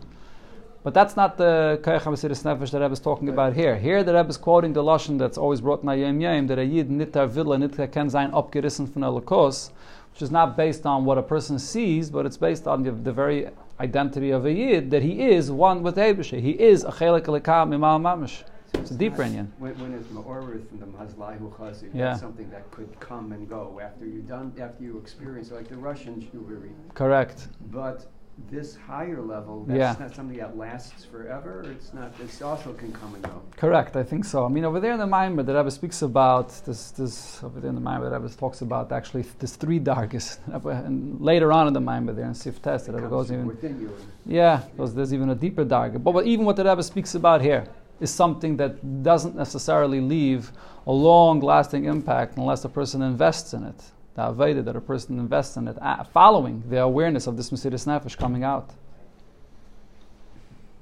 But 0.81 0.93
that's 0.93 1.17
not 1.17 1.37
the 1.37 1.79
Koyach 1.83 2.03
HaMesiris 2.03 2.43
Nefesh 2.43 2.71
that 2.71 2.79
Rebbe 2.79 2.93
is 2.93 3.01
talking 3.01 3.27
about 3.27 3.53
here. 3.53 3.77
Here 3.77 4.01
the 4.01 4.13
Rebbe 4.13 4.29
is 4.29 4.37
quoting 4.37 4.71
the 4.71 4.81
Lashon 4.81 5.19
that's 5.19 5.37
always 5.37 5.59
brought 5.59 5.83
in 5.83 5.89
Yom 5.99 6.21
Yom, 6.21 6.47
that 6.47 6.57
a 6.57 6.63
Yid 6.63 6.89
nitar 6.89 7.27
villa 7.27 7.57
nitar 7.57 7.91
ken 7.91 8.09
sein 8.09 8.31
abgerissen 8.31 8.87
von 8.87 9.03
Elikos, 9.03 9.71
which 10.13 10.21
is 10.21 10.31
not 10.31 10.55
based 10.55 10.85
on 10.85 11.03
what 11.03 11.17
a 11.17 11.21
person 11.21 11.59
sees, 11.59 12.09
but 12.09 12.25
it's 12.25 12.37
based 12.37 12.65
on 12.65 12.83
the, 12.83 12.91
the 12.91 13.11
very 13.11 13.49
identity 13.81 14.31
of 14.31 14.45
a 14.45 14.53
Yid, 14.53 14.89
that 14.91 15.01
he 15.03 15.21
is 15.29 15.51
one 15.51 15.83
with 15.83 15.97
Eibusha. 15.97 16.39
He 16.39 16.51
is 16.51 16.85
a 16.85 16.91
chelik 16.91 17.25
elikah 17.25 17.67
mimal 17.67 17.99
mamish. 17.99 18.43
It's 18.75 18.91
a 18.91 18.93
deeper 18.93 19.23
Inyan. 19.23 19.47
When, 19.57 19.77
when 19.79 19.93
it's 19.93 20.07
ma'orith 20.07 20.69
from 20.69 20.79
the 20.79 20.85
Mazlahu 20.85 21.51
Chazi, 21.57 21.89
Yeah. 21.93 22.09
that's 22.11 22.21
something 22.21 22.49
that 22.51 22.71
could 22.71 22.97
come 23.01 23.33
and 23.33 23.49
go 23.49 23.81
after 23.83 24.05
you 24.05 24.21
done, 24.21 24.53
after 24.61 24.83
you 24.83 24.97
experience, 24.97 25.51
like 25.51 25.67
the 25.67 25.75
Russian 25.75 26.21
Shuviri. 26.21 26.69
Correct. 26.93 27.47
But 27.71 28.05
this 28.49 28.75
higher 28.75 29.21
level, 29.21 29.65
that's 29.67 29.77
Yeah. 29.77 29.95
not 30.05 30.15
something 30.15 30.37
that 30.37 30.57
lasts 30.57 31.03
forever. 31.05 31.63
It's 31.69 31.93
not. 31.93 32.17
This 32.17 32.41
also 32.41 32.73
can 32.73 32.91
come 32.91 33.13
and 33.15 33.23
go. 33.23 33.41
Correct, 33.57 33.95
I 33.95 34.03
think 34.03 34.25
so. 34.25 34.45
I 34.45 34.49
mean, 34.49 34.65
over 34.65 34.79
there 34.79 34.93
in 34.93 34.99
the 34.99 35.05
Maimer, 35.05 35.45
the 35.45 35.53
Rebbe 35.55 35.71
speaks 35.71 36.01
about 36.01 36.49
this. 36.65 36.91
This 36.91 37.43
over 37.43 37.59
there 37.59 37.69
in 37.69 37.75
the 37.75 37.81
Maimer, 37.81 38.09
the 38.09 38.19
Rebbe 38.19 38.29
talks 38.33 38.61
about 38.61 38.91
actually 38.91 39.23
this 39.39 39.55
three 39.55 39.79
darkest. 39.79 40.39
And 40.65 41.19
later 41.21 41.51
on 41.51 41.67
in 41.67 41.73
the 41.73 41.81
Maimer, 41.81 42.15
there 42.15 42.25
in 42.25 42.33
Sif 42.33 42.61
Test, 42.61 42.85
the 42.85 42.93
It 42.93 42.95
Rebbe 42.97 43.09
goes 43.09 43.31
even. 43.31 43.45
within 43.47 43.79
you. 43.81 43.91
Yeah, 44.25 44.61
because 44.71 44.93
there's 44.95 45.13
even 45.13 45.29
a 45.29 45.35
deeper 45.35 45.63
dark. 45.63 45.93
But, 46.03 46.11
but 46.13 46.25
even 46.25 46.45
what 46.45 46.55
the 46.55 46.63
Rebbe 46.65 46.83
speaks 46.83 47.15
about 47.15 47.41
here 47.41 47.65
is 47.99 48.09
something 48.09 48.55
that 48.57 49.03
doesn't 49.03 49.35
necessarily 49.35 49.99
leave 49.99 50.51
a 50.87 50.91
long-lasting 50.91 51.83
impact 51.85 52.37
unless 52.37 52.61
the 52.61 52.69
person 52.69 53.01
invests 53.01 53.53
in 53.53 53.63
it. 53.63 53.83
The 54.15 54.21
Aveda 54.21 54.65
that 54.65 54.75
a 54.75 54.81
person 54.81 55.19
invests 55.19 55.55
in 55.57 55.67
it, 55.67 55.77
uh, 55.81 56.03
following 56.03 56.63
the 56.69 56.81
awareness 56.81 57.27
of 57.27 57.37
this 57.37 57.51
Mesiris 57.51 57.85
Nefesh 57.85 58.17
coming 58.17 58.43
out. 58.43 58.71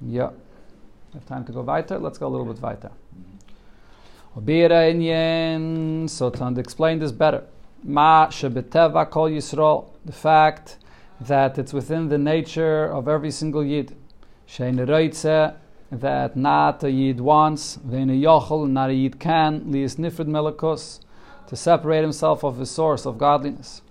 Yeah. 0.00 0.30
Have 1.14 1.26
time 1.26 1.44
to 1.44 1.52
go 1.52 1.62
weiter? 1.62 1.98
Let's 1.98 2.18
go 2.18 2.26
a 2.26 2.28
little 2.28 2.46
bit 2.46 2.62
weiter. 2.62 2.90
Obira 4.36 4.92
inyan. 4.92 6.08
So 6.08 6.30
to 6.30 6.60
explain 6.60 6.98
this 6.98 7.12
better, 7.12 7.44
ma 7.82 8.28
shebeteva 8.28 9.10
kol 9.10 9.30
Yisrael, 9.30 9.86
the 10.04 10.12
fact 10.12 10.76
that 11.20 11.58
it's 11.58 11.72
within 11.72 12.08
the 12.08 12.18
nature 12.18 12.84
of 12.84 13.08
every 13.08 13.30
single 13.30 13.64
yid. 13.64 13.96
Shein 14.46 14.78
reitze 14.86 15.54
that 15.90 16.36
not 16.36 16.84
a 16.84 16.90
yid 16.90 17.20
wants, 17.20 17.76
vein 17.76 18.10
a 18.10 18.12
yochel, 18.12 18.68
not 18.68 18.90
a 18.90 18.94
yid 18.94 19.18
can, 19.18 19.62
liis 19.62 19.96
nifrid 19.96 20.26
to 21.48 21.56
separate 21.56 22.02
himself 22.02 22.44
of 22.44 22.58
his 22.58 22.70
source 22.70 23.06
of 23.06 23.18
godliness. 23.18 23.82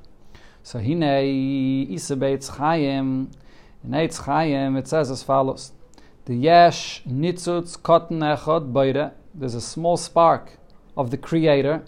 So 0.63 0.79
hine 0.79 1.01
isabeitz 1.01 2.51
chayim, 2.51 3.33
in 3.83 3.91
Eitz 3.91 4.23
Chaim 4.23 4.75
it 4.77 4.87
says 4.87 5.09
as 5.11 5.23
follows: 5.23 5.71
The 6.25 6.35
yesh 6.35 7.03
nitzutz 7.05 7.81
cotton 7.81 8.19
echad 8.19 8.71
beide. 8.71 9.11
There's 9.33 9.55
a 9.55 9.61
small 9.61 9.97
spark 9.97 10.57
of 10.95 11.11
the 11.11 11.17
Creator, 11.17 11.83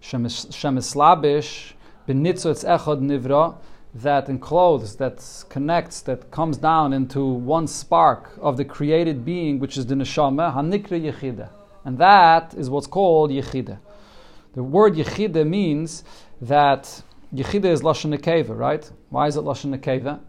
shemislabish 0.00 1.72
benitzutz 2.08 2.64
echad 2.64 3.00
nivra, 3.00 3.56
that 3.94 4.28
encloses, 4.28 4.96
that 4.96 5.44
connects, 5.48 6.00
that 6.00 6.30
comes 6.30 6.56
down 6.56 6.92
into 6.92 7.24
one 7.24 7.66
spark 7.66 8.30
of 8.40 8.56
the 8.56 8.64
created 8.64 9.24
being, 9.24 9.58
which 9.58 9.76
is 9.76 9.86
the 9.86 9.94
neshama, 9.94 10.54
hanikra 10.54 10.98
yechida, 11.12 11.50
and 11.84 11.98
that 11.98 12.54
is 12.54 12.70
what's 12.70 12.86
called 12.86 13.30
yechida. 13.30 13.78
The 14.54 14.62
word 14.62 14.94
yechida 14.94 15.46
means 15.46 16.04
that 16.40 17.02
yechida 17.34 17.66
is 17.66 17.82
lashon 17.82 18.16
nekeva, 18.16 18.56
right? 18.56 18.90
Why 19.10 19.26
is 19.26 19.36
it 19.36 19.44
lashon 19.44 19.78
nekeva? 19.78 20.20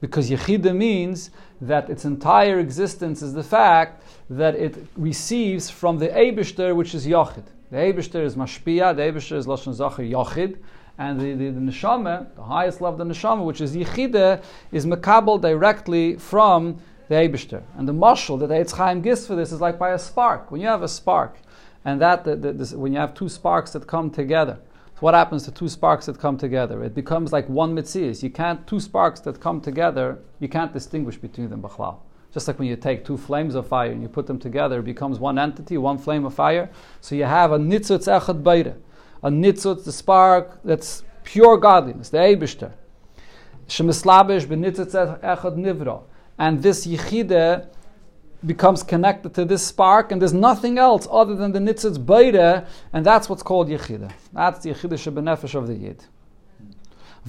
Because 0.00 0.30
Yechida 0.30 0.74
means 0.74 1.30
that 1.60 1.90
its 1.90 2.04
entire 2.04 2.60
existence 2.60 3.20
is 3.20 3.34
the 3.34 3.42
fact 3.42 4.04
that 4.30 4.54
it 4.54 4.76
receives 4.96 5.70
from 5.70 5.98
the 5.98 6.08
Eibishter, 6.08 6.74
which 6.74 6.94
is 6.94 7.06
Yachid. 7.06 7.44
The 7.70 7.78
Eibishter 7.78 8.22
is 8.24 8.36
Mashpia, 8.36 8.94
the 8.94 9.02
Eibishter 9.02 9.36
is 9.36 9.46
Lashon 9.46 9.74
Zachar 9.74 10.02
Yachid, 10.02 10.58
and 10.98 11.20
the, 11.20 11.34
the, 11.34 11.50
the 11.50 11.60
Neshama, 11.60 12.32
the 12.36 12.42
highest 12.42 12.80
level 12.80 13.00
of 13.00 13.08
the 13.08 13.12
Neshama, 13.12 13.44
which 13.44 13.60
is 13.60 13.74
Yechida, 13.74 14.42
is 14.70 14.86
Makabal 14.86 15.40
directly 15.40 16.16
from 16.16 16.80
the 17.08 17.16
Eibishter. 17.16 17.62
And 17.76 17.88
the 17.88 17.92
mashal 17.92 18.38
that 18.40 18.50
Eitz 18.50 18.72
Chaim 18.72 19.00
gives 19.00 19.26
for 19.26 19.34
this 19.34 19.50
is 19.50 19.60
like 19.60 19.78
by 19.78 19.90
a 19.90 19.98
spark. 19.98 20.50
When 20.50 20.60
you 20.60 20.66
have 20.68 20.82
a 20.82 20.88
spark, 20.88 21.38
and 21.84 22.00
that 22.00 22.24
the, 22.24 22.36
the, 22.36 22.52
this, 22.52 22.72
when 22.72 22.92
you 22.92 22.98
have 22.98 23.14
two 23.14 23.28
sparks 23.28 23.72
that 23.72 23.86
come 23.86 24.10
together, 24.10 24.58
what 25.00 25.14
happens 25.14 25.44
to 25.44 25.52
two 25.52 25.68
sparks 25.68 26.06
that 26.06 26.18
come 26.18 26.36
together? 26.36 26.82
It 26.82 26.94
becomes 26.94 27.32
like 27.32 27.48
one 27.48 27.74
mitzias. 27.74 28.22
You 28.22 28.30
can't 28.30 28.66
two 28.66 28.80
sparks 28.80 29.20
that 29.20 29.40
come 29.40 29.60
together. 29.60 30.18
You 30.40 30.48
can't 30.48 30.72
distinguish 30.72 31.16
between 31.16 31.50
them. 31.50 31.62
B'chlal. 31.62 31.98
Just 32.34 32.48
like 32.48 32.58
when 32.58 32.68
you 32.68 32.76
take 32.76 33.04
two 33.04 33.16
flames 33.16 33.54
of 33.54 33.66
fire 33.66 33.90
and 33.90 34.02
you 34.02 34.08
put 34.08 34.26
them 34.26 34.38
together, 34.38 34.80
it 34.80 34.84
becomes 34.84 35.18
one 35.18 35.38
entity, 35.38 35.78
one 35.78 35.98
flame 35.98 36.26
of 36.26 36.34
fire. 36.34 36.68
So 37.00 37.14
you 37.14 37.24
have 37.24 37.52
a 37.52 37.58
nitzutz 37.58 38.06
echad 38.06 38.42
beire, 38.42 38.76
a 39.22 39.30
nitzutz, 39.30 39.84
the 39.84 39.92
spark 39.92 40.60
that's 40.62 41.04
pure 41.24 41.56
godliness, 41.56 42.10
the 42.10 42.18
eibishter. 42.18 42.72
Shemislabish 43.66 44.46
benitzutz 44.46 45.20
echad 45.22 45.56
nivra, 45.56 46.02
and 46.38 46.62
this 46.62 46.86
yichide 46.86 47.68
becomes 48.46 48.82
connected 48.82 49.34
to 49.34 49.44
this 49.44 49.66
spark, 49.66 50.12
and 50.12 50.20
there's 50.20 50.32
nothing 50.32 50.78
else 50.78 51.08
other 51.10 51.34
than 51.34 51.52
the 51.52 51.58
nitzitz 51.58 52.04
beire, 52.04 52.66
and 52.92 53.04
that's 53.04 53.28
what's 53.28 53.42
called 53.42 53.68
yechida. 53.68 54.12
That's 54.32 54.62
the 54.62 54.70
yechida 54.70 54.94
shebenefesh 54.94 55.54
of 55.54 55.66
the 55.66 55.74
yid. 55.74 56.04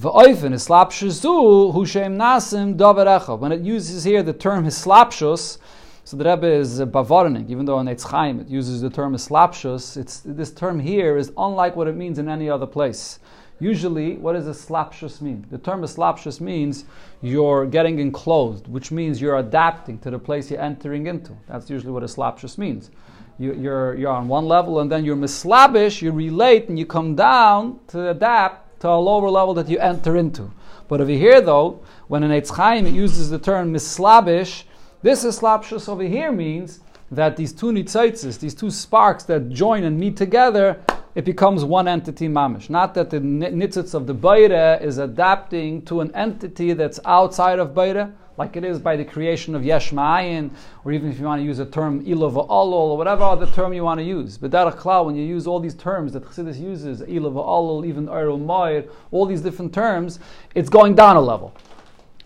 V'oifen 0.00 0.52
hislapshuzu 0.52 1.72
hu 1.72 1.84
shem 1.84 2.16
nasim 2.16 3.38
When 3.38 3.52
it 3.52 3.60
uses 3.60 4.04
here 4.04 4.22
the 4.22 4.32
term 4.32 4.64
hislapshus, 4.64 5.58
so 6.04 6.16
the 6.16 6.24
Rebbe 6.24 6.46
is 6.46 6.80
uh, 6.80 6.86
bavaroning, 6.86 7.48
even 7.50 7.66
though 7.66 7.78
in 7.78 7.86
Eitz 7.86 8.04
Chaim 8.04 8.40
it 8.40 8.48
uses 8.48 8.80
the 8.80 8.90
term 8.90 9.12
hislapshus, 9.12 9.96
it's, 9.96 10.20
this 10.24 10.50
term 10.50 10.80
here 10.80 11.16
is 11.16 11.32
unlike 11.36 11.76
what 11.76 11.86
it 11.86 11.94
means 11.94 12.18
in 12.18 12.28
any 12.28 12.48
other 12.48 12.66
place. 12.66 13.20
Usually, 13.60 14.16
what 14.16 14.32
does 14.32 14.48
a 14.48 14.52
slapshus 14.52 15.20
mean? 15.20 15.46
The 15.50 15.58
term 15.58 15.82
slapshus 15.82 16.40
means 16.40 16.86
you're 17.20 17.66
getting 17.66 17.98
enclosed, 17.98 18.66
which 18.66 18.90
means 18.90 19.20
you're 19.20 19.36
adapting 19.36 19.98
to 19.98 20.10
the 20.10 20.18
place 20.18 20.50
you're 20.50 20.60
entering 20.60 21.06
into. 21.06 21.36
That's 21.46 21.68
usually 21.68 21.92
what 21.92 22.02
a 22.02 22.06
slapshus 22.06 22.56
means. 22.56 22.90
You, 23.38 23.54
you're, 23.54 23.94
you're 23.94 24.12
on 24.12 24.28
one 24.28 24.46
level 24.46 24.80
and 24.80 24.90
then 24.90 25.04
you're 25.04 25.16
mislabish, 25.16 26.00
you 26.00 26.10
relate, 26.10 26.68
and 26.68 26.78
you 26.78 26.86
come 26.86 27.14
down 27.14 27.80
to 27.88 28.10
adapt 28.10 28.80
to 28.80 28.88
a 28.88 28.96
lower 28.96 29.28
level 29.28 29.52
that 29.54 29.68
you 29.68 29.78
enter 29.78 30.16
into. 30.16 30.50
But 30.88 31.02
over 31.02 31.10
here, 31.10 31.42
though, 31.42 31.82
when 32.08 32.22
in 32.22 32.30
Eitz 32.30 32.50
Chaim 32.50 32.86
uses 32.86 33.28
the 33.28 33.38
term 33.38 33.72
mislabish, 33.72 34.64
this 35.02 35.24
slapshus 35.24 35.88
over 35.88 36.02
here 36.02 36.32
means 36.32 36.80
that 37.10 37.36
these 37.36 37.52
two 37.52 37.72
nitzitzes, 37.72 38.38
these 38.38 38.54
two 38.54 38.70
sparks 38.70 39.24
that 39.24 39.50
join 39.50 39.84
and 39.84 39.98
meet 39.98 40.16
together, 40.16 40.80
it 41.14 41.24
becomes 41.24 41.64
one 41.64 41.88
entity 41.88 42.28
mamish. 42.28 42.70
Not 42.70 42.94
that 42.94 43.10
the 43.10 43.18
nitzitz 43.20 43.94
of 43.94 44.06
the 44.06 44.14
Beire 44.14 44.78
is 44.80 44.98
adapting 44.98 45.82
to 45.82 46.00
an 46.00 46.14
entity 46.14 46.72
that's 46.72 47.00
outside 47.04 47.58
of 47.58 47.74
Beire, 47.74 48.12
like 48.36 48.56
it 48.56 48.64
is 48.64 48.78
by 48.78 48.96
the 48.96 49.04
creation 49.04 49.54
of 49.54 49.64
Yesh 49.64 49.90
Ma'ayin, 49.90 50.50
or 50.84 50.92
even 50.92 51.10
if 51.10 51.18
you 51.18 51.26
want 51.26 51.40
to 51.40 51.44
use 51.44 51.58
a 51.58 51.66
term 51.66 52.02
Ilava 52.06 52.48
Olol, 52.48 52.72
or 52.72 52.96
whatever 52.96 53.24
other 53.24 53.46
term 53.46 53.74
you 53.74 53.84
want 53.84 53.98
to 53.98 54.04
use. 54.04 54.38
But 54.38 54.52
Klal, 54.52 55.04
when 55.04 55.14
you 55.14 55.24
use 55.24 55.46
all 55.46 55.60
these 55.60 55.74
terms 55.74 56.14
that 56.14 56.24
Chassidus 56.24 56.58
uses, 56.58 57.02
Ilava 57.02 57.44
Olol, 57.44 57.86
even 57.86 58.06
Eirul 58.06 58.40
Moir, 58.40 58.84
all 59.10 59.26
these 59.26 59.42
different 59.42 59.74
terms, 59.74 60.20
it's 60.54 60.70
going 60.70 60.94
down 60.94 61.16
a 61.16 61.20
level. 61.20 61.54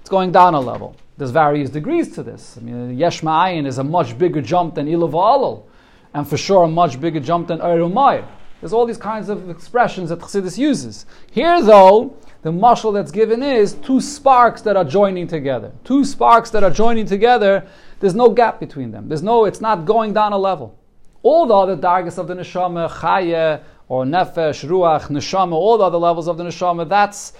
It's 0.01 0.11
going 0.11 0.31
down 0.31 0.55
a 0.55 0.61
level. 0.61 0.95
There's 1.17 1.31
various 1.31 1.71
degrees 1.71 2.15
to 2.15 2.23
this. 2.23 2.59
I 2.59 2.61
mean, 2.61 2.97
Yesh 2.97 3.23
Ma'ayin 3.23 3.67
is 3.67 3.79
a 3.79 3.85
much 3.85 4.17
bigger 4.19 4.43
jump 4.43 4.75
than 4.75 4.87
Ilav 4.87 5.15
Alol, 5.15 5.67
and 6.13 6.29
for 6.29 6.37
sure 6.37 6.65
a 6.65 6.69
much 6.69 7.01
bigger 7.01 7.21
jump 7.21 7.49
than 7.49 7.59
Erumayr. 7.59 8.25
There's 8.65 8.73
all 8.73 8.87
these 8.87 8.97
kinds 8.97 9.29
of 9.29 9.51
expressions 9.51 10.09
that 10.09 10.21
Chassidus 10.21 10.57
uses. 10.57 11.05
Here, 11.31 11.61
though, 11.61 12.17
the 12.41 12.51
mashal 12.51 12.95
that's 12.95 13.11
given 13.11 13.43
is 13.43 13.75
two 13.75 14.01
sparks 14.01 14.63
that 14.63 14.75
are 14.75 14.87
joining 14.87 15.27
together. 15.27 15.71
Two 15.85 16.03
sparks 16.03 16.49
that 16.49 16.65
are 16.65 16.71
joining 16.71 17.05
together. 17.05 17.67
There's 18.01 18.15
no 18.15 18.31
gap 18.31 18.61
between 18.61 18.91
them. 18.91 19.07
There's 19.07 19.23
no. 19.23 19.45
It's 19.45 19.61
not 19.61 19.85
going 19.85 20.15
down 20.15 20.33
a 20.33 20.39
level. 20.39 20.79
All 21.23 21.45
the 21.45 21.55
other 21.55 21.77
dargas 21.77 22.17
of 22.17 22.27
the 22.27 22.37
neshama, 22.37 22.89
chaya 22.89 23.61
or 23.89 24.07
nefesh, 24.07 24.67
ruach, 24.67 25.09
neshama, 25.09 25.53
all 25.53 25.77
the 25.77 25.85
other 25.85 25.99
levels 25.99 26.27
of 26.27 26.39
the 26.39 26.45
neshama. 26.45 26.89
That's 26.89 27.35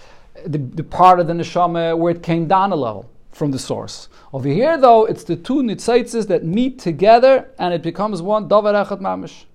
the, 0.45 0.59
the 0.59 0.85
part 0.85 1.21
of 1.21 1.27
the 1.27 1.33
neshama 1.33 1.97
where 1.97 2.15
it 2.15 2.23
came 2.23 2.47
down 2.47 2.71
a 2.71 2.77
level 2.77 3.11
from 3.33 3.51
the 3.51 3.59
source. 3.59 4.11
Over 4.35 4.51
here, 4.51 4.77
though, 4.77 5.07
it's 5.07 5.25
the 5.25 5.37
two 5.37 5.63
nitzaitzes 5.63 6.27
that 6.27 6.45
meet 6.45 6.79
together 6.79 7.49
and 7.59 7.73
it 7.73 7.83
becomes 7.83 8.21
one 8.21 8.47
davar 8.47 8.75
echad 8.85 9.01
mamish. 9.01 9.47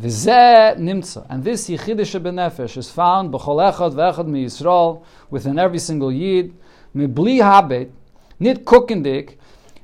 V'zeh 0.00 0.76
nimtza. 0.78 1.26
And 1.28 1.44
this 1.44 1.68
yichidish 1.68 2.18
benefesh 2.20 2.76
is 2.78 2.90
found 2.90 3.30
b'chol 3.32 3.72
echad 3.72 3.92
v'echad 3.92 4.26
mi 4.26 4.46
Yisrael, 4.46 5.04
within 5.28 5.58
every 5.58 5.78
single 5.78 6.10
yid, 6.10 6.54
mibli 6.96 7.40
habet, 7.40 7.90
nit 8.40 8.64
kukendik, 8.64 9.36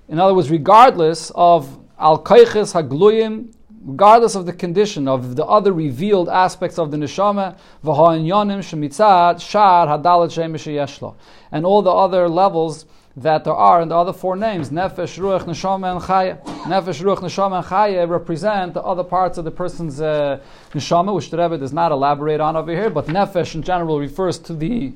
in 0.09 0.19
other 0.19 0.35
words, 0.35 0.51
regardless 0.51 1.31
of 1.35 1.79
al 1.99 2.23
kaiches 2.23 2.73
hagluyim, 2.73 3.53
regardless 3.85 4.35
of 4.35 4.47
the 4.47 4.53
condition 4.53 5.07
of 5.07 5.37
the 5.37 5.45
other 5.45 5.73
revealed 5.73 6.31
aspects 6.31 6.79
of 6.79 6.91
the 6.91 6.97
neshama, 6.97 7.59
v'ha'inyanim 7.85 8.61
shemitzad 8.61 9.41
shar 9.41 9.87
hadalat 9.87 10.31
shemesh 10.31 11.15
and 11.53 11.67
all 11.67 11.83
the 11.83 11.91
other 11.91 12.29
levels 12.29 12.87
that 13.23 13.45
there 13.45 13.55
are 13.55 13.83
in 13.83 13.89
the 13.89 13.97
other 13.97 14.13
four 14.13 14.37
names, 14.37 14.71
Nefesh, 14.71 15.19
Ruach, 15.19 15.43
Neshama, 15.43 15.93
and 15.93 16.01
Chaya. 16.01 16.45
Nefesh, 16.65 17.03
Ruach, 17.03 17.19
Neshama, 17.19 17.59
and 17.59 17.67
Chaya 17.67 18.09
represent 18.09 18.75
the 18.75 18.83
other 18.83 19.03
parts 19.03 19.39
of 19.39 19.45
the 19.45 19.51
person's 19.51 20.01
uh, 20.01 20.41
Neshama, 20.71 21.15
which 21.15 21.31
the 21.31 21.37
Rebbe 21.37 21.59
does 21.59 21.73
not 21.73 21.91
elaborate 21.91 22.41
on 22.41 22.57
over 22.57 22.71
here, 22.71 22.91
but 22.91 23.07
Nefesh 23.07 23.55
in 23.55 23.63
general 23.63 23.99
refers 23.99 24.39
to 24.39 24.55
the 24.55 24.93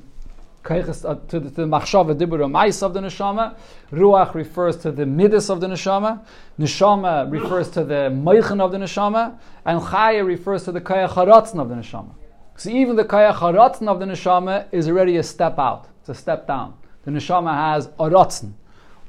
uh, 0.65 1.15
to 1.27 1.41
the, 1.41 1.49
the 1.49 1.63
machshava 1.63 2.17
dibur 2.17 2.49
mais 2.49 2.81
of 2.81 2.93
the 2.93 3.01
neshama. 3.01 3.53
Ruach 3.91 4.33
refers 4.33 4.77
to 4.77 4.93
the 4.93 5.05
midas 5.05 5.49
of 5.49 5.59
the 5.59 5.67
neshama. 5.67 6.21
Neshama 6.57 7.29
refers 7.29 7.69
to 7.71 7.83
the 7.83 8.09
meichen 8.09 8.61
of 8.61 8.71
the 8.71 8.77
neshama, 8.77 9.37
and 9.65 9.81
chaya 9.81 10.25
refers 10.25 10.63
to 10.63 10.71
the 10.71 10.79
kaya 10.79 11.09
haratzen 11.09 11.59
of 11.59 11.67
the 11.67 11.75
neshama. 11.75 12.11
So 12.55 12.69
even 12.69 12.95
the 12.95 13.03
kaya 13.03 13.33
haratzen 13.33 13.89
of 13.89 13.99
the 13.99 14.05
neshama 14.05 14.67
is 14.71 14.87
already 14.87 15.17
a 15.17 15.23
step 15.23 15.59
out. 15.59 15.89
It's 15.99 16.07
a 16.07 16.15
step 16.15 16.47
down 16.47 16.75
the 17.03 17.11
neshama 17.11 17.53
has 17.53 17.87
a 17.87 18.09
ratzon. 18.09 18.53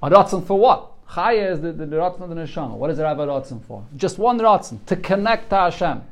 A 0.02 0.10
ratzon 0.10 0.46
for 0.46 0.58
what? 0.58 0.90
Chaya 1.08 1.52
is 1.52 1.60
the, 1.60 1.72
the, 1.72 1.86
the 1.86 1.96
ratzon 1.96 2.22
of 2.22 2.28
the 2.28 2.34
neshama. 2.34 2.72
What 2.76 2.88
does 2.88 2.98
it 2.98 3.04
have 3.04 3.18
a 3.20 3.26
ratzon 3.26 3.64
for? 3.64 3.84
Just 3.96 4.18
one 4.18 4.38
ratzon, 4.38 4.84
to 4.86 4.96
connect 4.96 5.50
to 5.50 5.56
Hashem. 5.56 6.02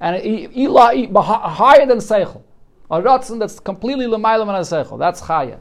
And 0.00 0.16
higher 0.16 1.86
than 1.86 1.98
seichel. 1.98 2.42
A 2.90 3.00
ratzon 3.00 3.38
that's 3.38 3.60
completely 3.60 4.06
l'maylam 4.06 4.48
and 4.48 4.66
seichel. 4.66 4.98
That's 4.98 5.20
chaya. 5.20 5.58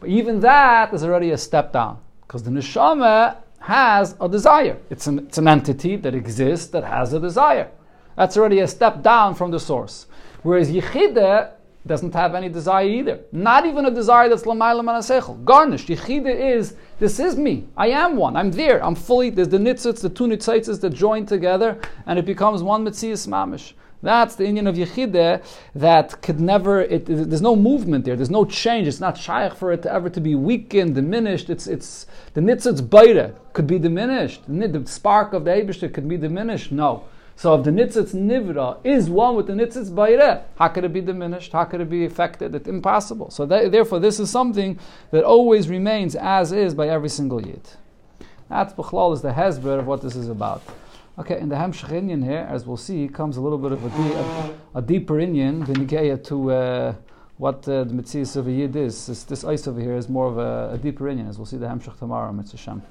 But 0.00 0.08
even 0.08 0.40
that 0.40 0.92
is 0.94 1.04
already 1.04 1.30
a 1.30 1.38
step 1.38 1.72
down. 1.72 2.00
Because 2.22 2.42
the 2.42 2.50
neshama 2.50 3.36
has 3.60 4.16
a 4.20 4.28
desire. 4.28 4.78
It's 4.90 5.06
an, 5.06 5.20
it's 5.20 5.38
an 5.38 5.48
entity 5.48 5.96
that 5.96 6.14
exists 6.14 6.68
that 6.68 6.84
has 6.84 7.12
a 7.12 7.20
desire. 7.20 7.70
That's 8.16 8.36
already 8.36 8.60
a 8.60 8.68
step 8.68 9.02
down 9.02 9.34
from 9.34 9.50
the 9.50 9.60
source. 9.60 10.06
Whereas 10.42 10.70
yichide 10.70 11.50
doesn't 11.86 12.14
have 12.14 12.34
any 12.34 12.48
desire 12.48 12.86
either. 12.86 13.20
Not 13.32 13.66
even 13.66 13.86
a 13.86 13.90
desire 13.90 14.28
that's 14.28 14.42
lamayla 14.42 14.82
manasechel. 14.82 15.44
Garnished. 15.44 15.88
Yichida 15.88 16.34
is, 16.56 16.74
this 16.98 17.18
is 17.18 17.36
me. 17.36 17.66
I 17.76 17.88
am 17.88 18.16
one. 18.16 18.36
I'm 18.36 18.52
there. 18.52 18.84
I'm 18.84 18.94
fully, 18.94 19.30
there's 19.30 19.48
the 19.48 19.58
nitzitz, 19.58 20.00
the 20.00 20.08
two 20.08 20.24
nitzitzes 20.24 20.80
that 20.80 20.90
join 20.90 21.26
together, 21.26 21.80
and 22.06 22.18
it 22.18 22.24
becomes 22.24 22.62
one 22.62 22.84
mitzias 22.84 23.26
mamish. 23.26 23.72
That's 24.02 24.34
the 24.34 24.44
Inyan 24.44 24.68
of 24.68 24.74
Yechideh 24.74 25.44
that 25.76 26.20
could 26.22 26.40
never, 26.40 26.82
it, 26.82 27.08
it, 27.08 27.30
there's 27.30 27.42
no 27.42 27.54
movement 27.54 28.04
there, 28.04 28.16
there's 28.16 28.30
no 28.30 28.44
change. 28.44 28.88
It's 28.88 28.98
not 28.98 29.16
shaykh 29.16 29.54
for 29.54 29.72
it 29.72 29.82
to 29.82 29.92
ever 29.92 30.10
to 30.10 30.20
be 30.20 30.34
weakened, 30.34 30.96
diminished. 30.96 31.50
It's, 31.50 31.68
it's, 31.68 32.06
the 32.34 32.40
nitzitz 32.40 32.80
baita 32.80 33.36
could 33.52 33.68
be 33.68 33.78
diminished. 33.78 34.42
The, 34.48 34.66
the 34.66 34.86
spark 34.88 35.32
of 35.34 35.44
the 35.44 35.52
Abishter 35.52 35.92
could 35.92 36.08
be 36.08 36.16
diminished. 36.16 36.72
No. 36.72 37.04
So 37.36 37.54
if 37.54 37.64
the 37.64 37.70
nitzitz 37.70 38.14
nivra 38.14 38.78
is 38.84 39.10
one 39.10 39.36
with 39.36 39.46
the 39.46 39.54
nitzitz 39.54 39.94
bayre, 39.94 40.44
how 40.56 40.68
could 40.68 40.84
it 40.84 40.92
be 40.92 41.00
diminished? 41.00 41.52
How 41.52 41.64
could 41.64 41.80
it 41.80 41.90
be 41.90 42.04
affected? 42.04 42.54
It's 42.54 42.68
impossible. 42.68 43.30
So 43.30 43.46
that, 43.46 43.72
therefore, 43.72 44.00
this 44.00 44.20
is 44.20 44.30
something 44.30 44.78
that 45.10 45.24
always 45.24 45.68
remains 45.68 46.14
as 46.14 46.52
is 46.52 46.74
by 46.74 46.88
every 46.88 47.08
single 47.08 47.44
yid. 47.44 47.68
That's 48.48 48.74
b'chlal 48.74 49.14
is 49.14 49.22
the 49.22 49.32
hezber 49.32 49.78
of 49.78 49.86
what 49.86 50.02
this 50.02 50.14
is 50.14 50.28
about. 50.28 50.62
Okay, 51.18 51.38
in 51.38 51.48
the 51.48 51.56
Hamshach 51.56 51.90
Inyan 51.90 52.24
here, 52.24 52.46
as 52.50 52.66
we'll 52.66 52.76
see, 52.76 53.06
comes 53.06 53.36
a 53.36 53.40
little 53.40 53.58
bit 53.58 53.72
of 53.72 53.84
a, 53.84 54.18
a, 54.74 54.78
a 54.78 54.82
deeper 54.82 55.14
Inyan, 55.14 55.66
the 55.66 56.16
to 56.24 56.50
uh, 56.50 56.94
what 57.36 57.68
uh, 57.68 57.84
the 57.84 57.92
Mitzvah 57.92 58.38
of 58.38 58.46
a 58.46 58.52
Yid 58.52 58.76
is. 58.76 59.06
This, 59.06 59.24
this 59.24 59.44
ice 59.44 59.66
over 59.66 59.80
here 59.80 59.94
is 59.94 60.08
more 60.08 60.26
of 60.26 60.38
a, 60.38 60.74
a 60.74 60.78
deeper 60.78 61.04
Inyan, 61.04 61.28
as 61.28 61.38
we'll 61.38 61.46
see 61.46 61.58
the 61.58 61.66
Hamshach 61.66 61.98
tomorrow, 61.98 62.32
Mitzvah 62.32 62.56
Shem. 62.56 62.82